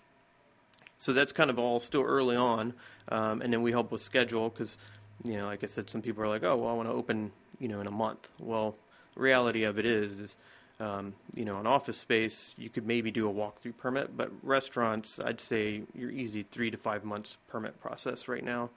so 0.99 1.13
that's 1.13 1.31
kind 1.31 1.49
of 1.49 1.57
all 1.57 1.79
still 1.79 2.03
early 2.03 2.35
on, 2.35 2.73
um, 3.07 3.41
and 3.41 3.53
then 3.53 3.61
we 3.61 3.71
help 3.71 3.89
with 3.89 4.01
schedule 4.01 4.49
because, 4.49 4.77
you 5.23 5.37
know, 5.37 5.45
like 5.45 5.63
I 5.63 5.67
said, 5.67 5.89
some 5.89 6.01
people 6.01 6.21
are 6.23 6.27
like, 6.27 6.43
oh, 6.43 6.57
well, 6.57 6.69
I 6.69 6.73
want 6.73 6.89
to 6.89 6.93
open, 6.93 7.31
you 7.57 7.69
know, 7.69 7.79
in 7.79 7.87
a 7.87 7.91
month. 7.91 8.27
Well, 8.37 8.75
the 9.15 9.21
reality 9.21 9.63
of 9.63 9.79
it 9.79 9.85
is, 9.85 10.19
is 10.19 10.37
um, 10.79 11.13
you 11.35 11.43
know, 11.45 11.59
an 11.59 11.67
office 11.67 11.97
space, 11.97 12.53
you 12.57 12.69
could 12.69 12.87
maybe 12.87 13.11
do 13.11 13.29
a 13.29 13.33
walkthrough 13.33 13.77
permit, 13.77 14.15
but 14.15 14.31
restaurants, 14.43 15.19
I'd 15.23 15.41
say 15.41 15.81
you're 15.93 16.11
easy 16.11 16.43
three 16.43 16.71
to 16.71 16.77
five 16.77 17.03
months 17.03 17.37
permit 17.49 17.79
process 17.81 18.27
right 18.27 18.43
now, 18.43 18.69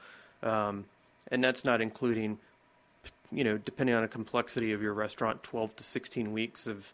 um, 0.43 0.85
and 1.31 1.43
that's 1.45 1.65
not 1.65 1.81
including, 1.81 2.39
you 3.31 3.45
know, 3.45 3.57
depending 3.57 3.95
on 3.95 4.03
the 4.03 4.09
complexity 4.09 4.73
of 4.73 4.83
your 4.83 4.95
restaurant, 4.95 5.43
12 5.45 5.77
to 5.77 5.85
16 5.85 6.33
weeks 6.33 6.67
of 6.67 6.93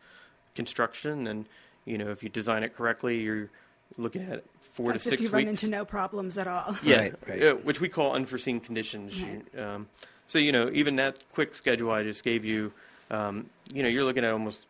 construction, 0.55 1.27
and 1.27 1.47
you 1.87 1.97
know, 1.97 2.11
if 2.11 2.23
you 2.23 2.29
design 2.29 2.63
it 2.63 2.75
correctly, 2.77 3.19
you're 3.21 3.49
looking 3.97 4.23
at 4.31 4.45
four 4.61 4.93
That's 4.93 5.05
to 5.05 5.11
six 5.11 5.21
if 5.21 5.25
you 5.25 5.29
weeks. 5.29 5.33
run 5.47 5.49
into 5.49 5.69
no 5.69 5.87
problems 5.87 6.37
at 6.37 6.47
all. 6.47 6.77
Yeah, 6.83 7.01
Right, 7.01 7.15
right. 7.27 7.65
which 7.65 7.81
we 7.81 7.89
call 7.89 8.13
unforeseen 8.15 8.61
conditions. 8.61 9.15
Right. 9.19 9.59
Um, 9.59 9.89
so 10.27 10.39
you 10.39 10.53
know, 10.53 10.69
even 10.75 10.97
that 10.97 11.17
quick 11.33 11.55
schedule 11.55 11.91
I 11.91 12.03
just 12.03 12.23
gave 12.25 12.45
you, 12.45 12.73
um, 13.11 13.49
you 13.73 13.83
know, 13.83 13.89
you're 13.89 14.05
looking 14.05 14.23
at 14.25 14.33
almost 14.35 14.67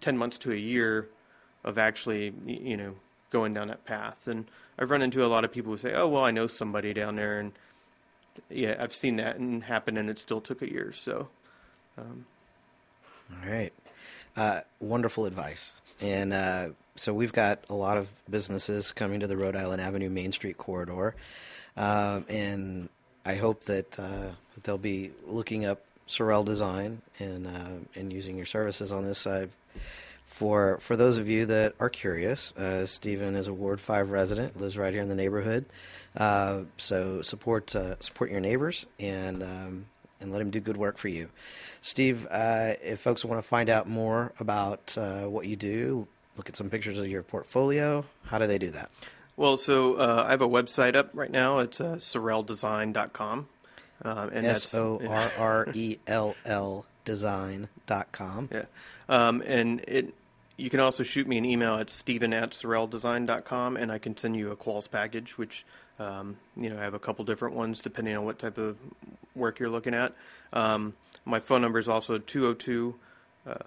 ten 0.00 0.16
months 0.16 0.38
to 0.38 0.52
a 0.52 0.56
year 0.56 1.08
of 1.64 1.78
actually, 1.78 2.32
you 2.46 2.76
know, 2.76 2.94
going 3.30 3.54
down 3.54 3.68
that 3.68 3.84
path. 3.84 4.16
And 4.26 4.46
I've 4.78 4.90
run 4.90 5.02
into 5.02 5.24
a 5.24 5.28
lot 5.28 5.44
of 5.44 5.52
people 5.52 5.72
who 5.72 5.78
say, 5.78 5.94
"Oh, 5.94 6.08
well, 6.08 6.24
I 6.24 6.30
know 6.30 6.46
somebody 6.46 6.92
down 6.92 7.16
there," 7.16 7.38
and 7.38 7.52
yeah, 8.50 8.76
I've 8.78 8.94
seen 8.94 9.16
that 9.16 9.36
and 9.36 9.64
happen, 9.64 9.96
and 9.96 10.08
it 10.10 10.18
still 10.18 10.40
took 10.40 10.62
a 10.62 10.70
year. 10.70 10.92
So, 10.92 11.28
um, 11.98 12.26
All 13.30 13.50
right. 13.50 13.72
Uh, 14.36 14.60
wonderful 14.80 15.26
advice. 15.26 15.72
And 16.00 16.32
uh, 16.32 16.68
so 16.94 17.14
we've 17.14 17.32
got 17.32 17.60
a 17.70 17.74
lot 17.74 17.96
of 17.96 18.08
businesses 18.28 18.92
coming 18.92 19.20
to 19.20 19.26
the 19.26 19.36
Rhode 19.36 19.56
Island 19.56 19.80
Avenue 19.80 20.10
Main 20.10 20.32
Street 20.32 20.58
corridor. 20.58 21.14
Um, 21.76 22.26
and 22.28 22.88
I 23.24 23.36
hope 23.36 23.64
that, 23.64 23.98
uh, 23.98 24.32
that 24.54 24.64
they'll 24.64 24.78
be 24.78 25.12
looking 25.26 25.64
up 25.64 25.80
Sorrell 26.06 26.44
Design 26.44 27.00
and, 27.18 27.46
uh, 27.46 27.98
and 27.98 28.12
using 28.12 28.36
your 28.36 28.46
services 28.46 28.92
on 28.92 29.04
this 29.04 29.18
side. 29.18 29.50
For, 30.26 30.78
for 30.80 30.96
those 30.96 31.16
of 31.16 31.28
you 31.28 31.46
that 31.46 31.74
are 31.80 31.88
curious, 31.88 32.54
uh, 32.56 32.84
Stephen 32.84 33.36
is 33.36 33.48
a 33.48 33.54
Ward 33.54 33.80
5 33.80 34.10
resident, 34.10 34.60
lives 34.60 34.76
right 34.76 34.92
here 34.92 35.00
in 35.00 35.08
the 35.08 35.14
neighborhood. 35.14 35.64
Uh, 36.14 36.62
so 36.76 37.22
support, 37.22 37.74
uh, 37.74 37.98
support 38.00 38.30
your 38.30 38.40
neighbors 38.40 38.86
and, 38.98 39.42
um, 39.42 39.86
and 40.20 40.32
let 40.32 40.42
him 40.42 40.50
do 40.50 40.60
good 40.60 40.76
work 40.76 40.98
for 40.98 41.08
you. 41.08 41.30
Steve, 41.80 42.26
uh, 42.30 42.74
if 42.82 43.00
folks 43.00 43.24
want 43.24 43.42
to 43.42 43.48
find 43.48 43.70
out 43.70 43.88
more 43.88 44.32
about 44.38 44.96
uh, 44.98 45.22
what 45.22 45.46
you 45.46 45.56
do, 45.56 46.06
look 46.36 46.48
at 46.48 46.56
some 46.56 46.68
pictures 46.68 46.98
of 46.98 47.06
your 47.06 47.22
portfolio, 47.22 48.04
how 48.24 48.38
do 48.38 48.46
they 48.46 48.58
do 48.58 48.70
that? 48.70 48.90
well, 49.36 49.56
so 49.56 49.94
uh, 49.94 50.24
I 50.26 50.30
have 50.30 50.42
a 50.42 50.48
website 50.48 50.96
up 50.96 51.10
right 51.12 51.30
now. 51.30 51.58
It's 51.60 51.80
uh, 51.80 51.96
sorrelldesign.com. 51.96 53.46
Um, 54.02 54.28
and 54.28 54.44
S 54.44 54.74
O 54.74 55.00
R 55.08 55.30
R 55.38 55.68
E 55.72 55.96
L 56.06 56.34
L 56.44 56.84
design.com. 57.04 58.48
Yeah. 58.52 58.64
Um, 59.08 59.42
and 59.46 59.80
it 59.86 60.14
you 60.56 60.70
can 60.70 60.80
also 60.80 61.02
shoot 61.02 61.26
me 61.26 61.36
an 61.36 61.44
email 61.44 61.74
at 61.76 61.90
stephen 61.90 62.32
at 62.32 62.50
sorrelldesign.com 62.52 63.76
and 63.76 63.92
I 63.92 63.98
can 63.98 64.16
send 64.16 64.36
you 64.36 64.50
a 64.50 64.56
quals 64.56 64.90
package, 64.90 65.36
which, 65.36 65.66
um, 65.98 66.38
you 66.56 66.70
know, 66.70 66.78
I 66.78 66.82
have 66.82 66.94
a 66.94 66.98
couple 66.98 67.24
different 67.26 67.54
ones 67.54 67.82
depending 67.82 68.16
on 68.16 68.24
what 68.24 68.38
type 68.38 68.56
of 68.56 68.78
work 69.34 69.58
you're 69.58 69.68
looking 69.68 69.92
at. 69.92 70.14
Um, 70.52 70.94
my 71.26 71.40
phone 71.40 71.60
number 71.60 71.78
is 71.78 71.88
also 71.88 72.18
202 72.18 72.94
uh, 73.46 73.50
uh, 73.50 73.58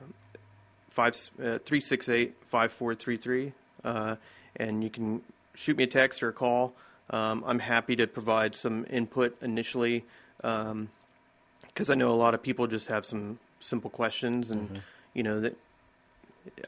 368 0.97 2.36
5433. 2.47 3.54
Uh, 3.84 4.15
and 4.56 4.84
you 4.84 4.89
can 4.89 5.21
shoot 5.54 5.78
me 5.78 5.84
a 5.84 5.88
text 5.88 6.23
or 6.23 6.30
a 6.30 6.34
call. 6.34 6.73
Um, 7.12 7.43
I'm 7.45 7.60
happy 7.60 7.95
to 7.97 8.08
provide 8.08 8.56
some 8.56 8.86
input 8.89 9.38
initially 9.41 10.04
because 10.38 11.89
I 11.89 11.95
know 11.95 12.10
a 12.10 12.15
lot 12.15 12.34
of 12.34 12.41
people 12.41 12.67
just 12.67 12.88
have 12.88 13.06
some 13.06 13.39
simple 13.60 13.89
questions, 13.89 14.52
and 14.52 14.82
you 15.13 15.24
know 15.24 15.39
that 15.41 15.56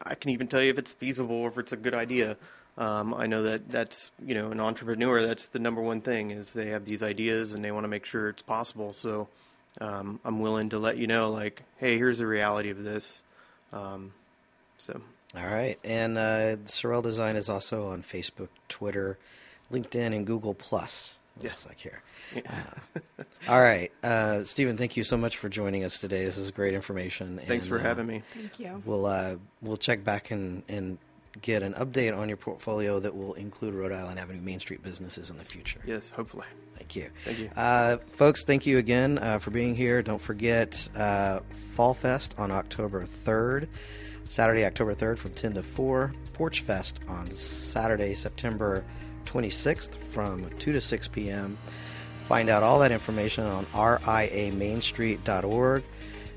I 0.04 0.16
can 0.16 0.32
even 0.32 0.48
tell 0.48 0.62
you 0.62 0.70
if 0.72 0.80
it's 0.80 0.94
feasible 0.94 1.36
or 1.36 1.48
if 1.48 1.58
it's 1.58 1.72
a 1.72 1.78
good 1.78 1.94
idea. 1.94 2.38
Um, 2.78 3.14
I 3.14 3.28
know 3.28 3.44
that 3.44 3.70
that's 3.70 4.12
you 4.26 4.34
know 4.34 4.52
an 4.52 4.60
entrepreneur. 4.60 5.26
That's 5.26 5.50
the 5.50 5.60
number 5.60 5.82
one 5.82 6.02
thing 6.02 6.32
is 6.32 6.54
they 6.54 6.68
have 6.68 6.86
these 6.86 7.04
ideas 7.04 7.54
and 7.54 7.64
they 7.64 7.72
want 7.72 7.84
to 7.84 7.90
make 7.90 8.06
sure 8.06 8.30
it's 8.30 8.44
possible. 8.44 8.94
So 8.94 9.28
um, 9.80 10.20
I'm 10.26 10.40
willing 10.40 10.70
to 10.70 10.80
let 10.80 10.98
you 10.98 11.08
know, 11.08 11.30
like, 11.30 11.64
hey, 11.78 11.98
here's 11.98 12.18
the 12.18 12.28
reality 12.28 12.70
of 12.70 12.84
this. 12.84 13.24
Um, 13.72 14.12
so 14.78 15.02
All 15.36 15.46
right. 15.46 15.80
And 15.84 16.18
uh, 16.18 16.58
Sorrell 16.66 17.04
Design 17.04 17.36
is 17.36 17.48
also 17.48 17.88
on 17.88 18.04
Facebook, 18.04 18.50
Twitter, 18.68 19.18
LinkedIn, 19.72 20.16
and 20.16 20.26
Google 20.26 20.54
Plus. 20.54 21.18
It 21.44 21.46
Yeah. 21.48 21.52
looks 21.52 21.66
like 21.66 21.80
here. 21.80 22.02
Uh, 22.36 23.24
all 23.50 23.62
right. 23.62 23.92
Uh, 24.04 24.44
Stephen, 24.44 24.78
thank 24.78 24.96
you 24.98 25.04
so 25.04 25.18
much 25.18 25.38
for 25.38 25.50
joining 25.50 25.84
us 25.84 25.98
today. 25.98 26.26
This 26.26 26.38
is 26.38 26.52
great 26.52 26.74
information. 26.74 27.40
thanks 27.48 27.66
and, 27.66 27.70
for 27.70 27.80
uh, 27.80 27.84
having 27.84 28.08
me. 28.08 28.24
Thank 28.34 28.60
you. 28.60 28.82
We'll 28.86 29.06
uh, 29.06 29.36
we'll 29.62 29.78
check 29.78 30.04
back 30.04 30.32
and, 30.32 30.64
and 30.70 30.98
get 31.42 31.64
an 31.64 31.74
update 31.74 32.18
on 32.18 32.28
your 32.28 32.38
portfolio 32.38 33.00
that 33.00 33.16
will 33.16 33.34
include 33.34 33.74
Rhode 33.74 33.92
Island 33.94 34.20
Avenue 34.20 34.42
Main 34.42 34.60
Street 34.60 34.84
businesses 34.84 35.30
in 35.30 35.38
the 35.38 35.46
future. 35.46 35.80
Yes, 35.86 36.10
hopefully. 36.10 36.46
Thank 36.78 36.96
you. 36.96 37.10
Thank 37.26 37.40
you. 37.40 37.50
Uh, 37.56 37.98
folks, 38.14 38.44
thank 38.44 38.66
you 38.66 38.78
again 38.80 39.18
uh, 39.20 39.40
for 39.40 39.52
being 39.52 39.76
here. 39.76 40.02
Don't 40.02 40.22
forget 40.22 40.90
uh, 40.96 41.40
Fall 41.76 41.94
Fest 41.94 42.36
on 42.38 42.52
October 42.52 43.06
3rd. 43.06 43.68
Saturday, 44.28 44.66
October 44.66 44.96
3rd 44.96 45.18
from 45.18 45.32
10 45.32 45.54
to 45.56 45.64
4. 45.64 46.14
Porch 46.34 46.62
Fest 46.62 47.00
on 47.08 47.30
Saturday, 47.32 48.16
September 48.16 48.84
26th 49.26 49.96
from 50.10 50.50
2 50.60 50.72
to 50.72 50.82
6 50.82 51.08
p.m. 51.10 51.58
Find 52.26 52.50
out 52.50 52.64
all 52.64 52.80
that 52.80 52.92
information 52.92 53.46
on 53.46 53.66
riamainstreet.org. 53.68 55.84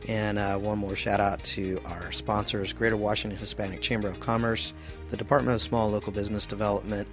And 0.06 0.38
uh, 0.38 0.58
one 0.58 0.78
more 0.78 0.96
shout 0.96 1.20
out 1.20 1.42
to 1.44 1.80
our 1.86 2.12
sponsors 2.12 2.72
Greater 2.72 2.96
Washington 2.96 3.38
Hispanic 3.38 3.80
Chamber 3.80 4.08
of 4.08 4.20
Commerce, 4.20 4.74
the 5.08 5.16
Department 5.16 5.54
of 5.54 5.62
Small 5.62 5.90
Local 5.90 6.12
Business 6.12 6.46
Development, 6.46 7.08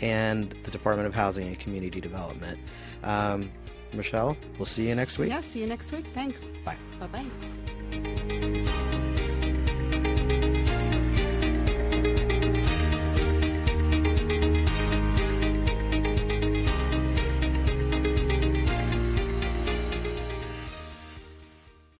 and 0.00 0.54
the 0.64 0.70
Department 0.70 1.06
of 1.06 1.14
Housing 1.14 1.46
and 1.46 1.58
Community 1.58 2.00
Development. 2.00 2.58
Um, 3.04 3.50
Michelle, 3.92 4.36
we'll 4.58 4.64
see 4.64 4.88
you 4.88 4.94
next 4.94 5.18
week. 5.18 5.28
Yeah, 5.28 5.42
see 5.42 5.60
you 5.60 5.66
next 5.66 5.92
week. 5.92 6.06
Thanks. 6.14 6.54
Bye. 6.64 6.76
Bye 7.00 7.26
bye. 7.92 8.88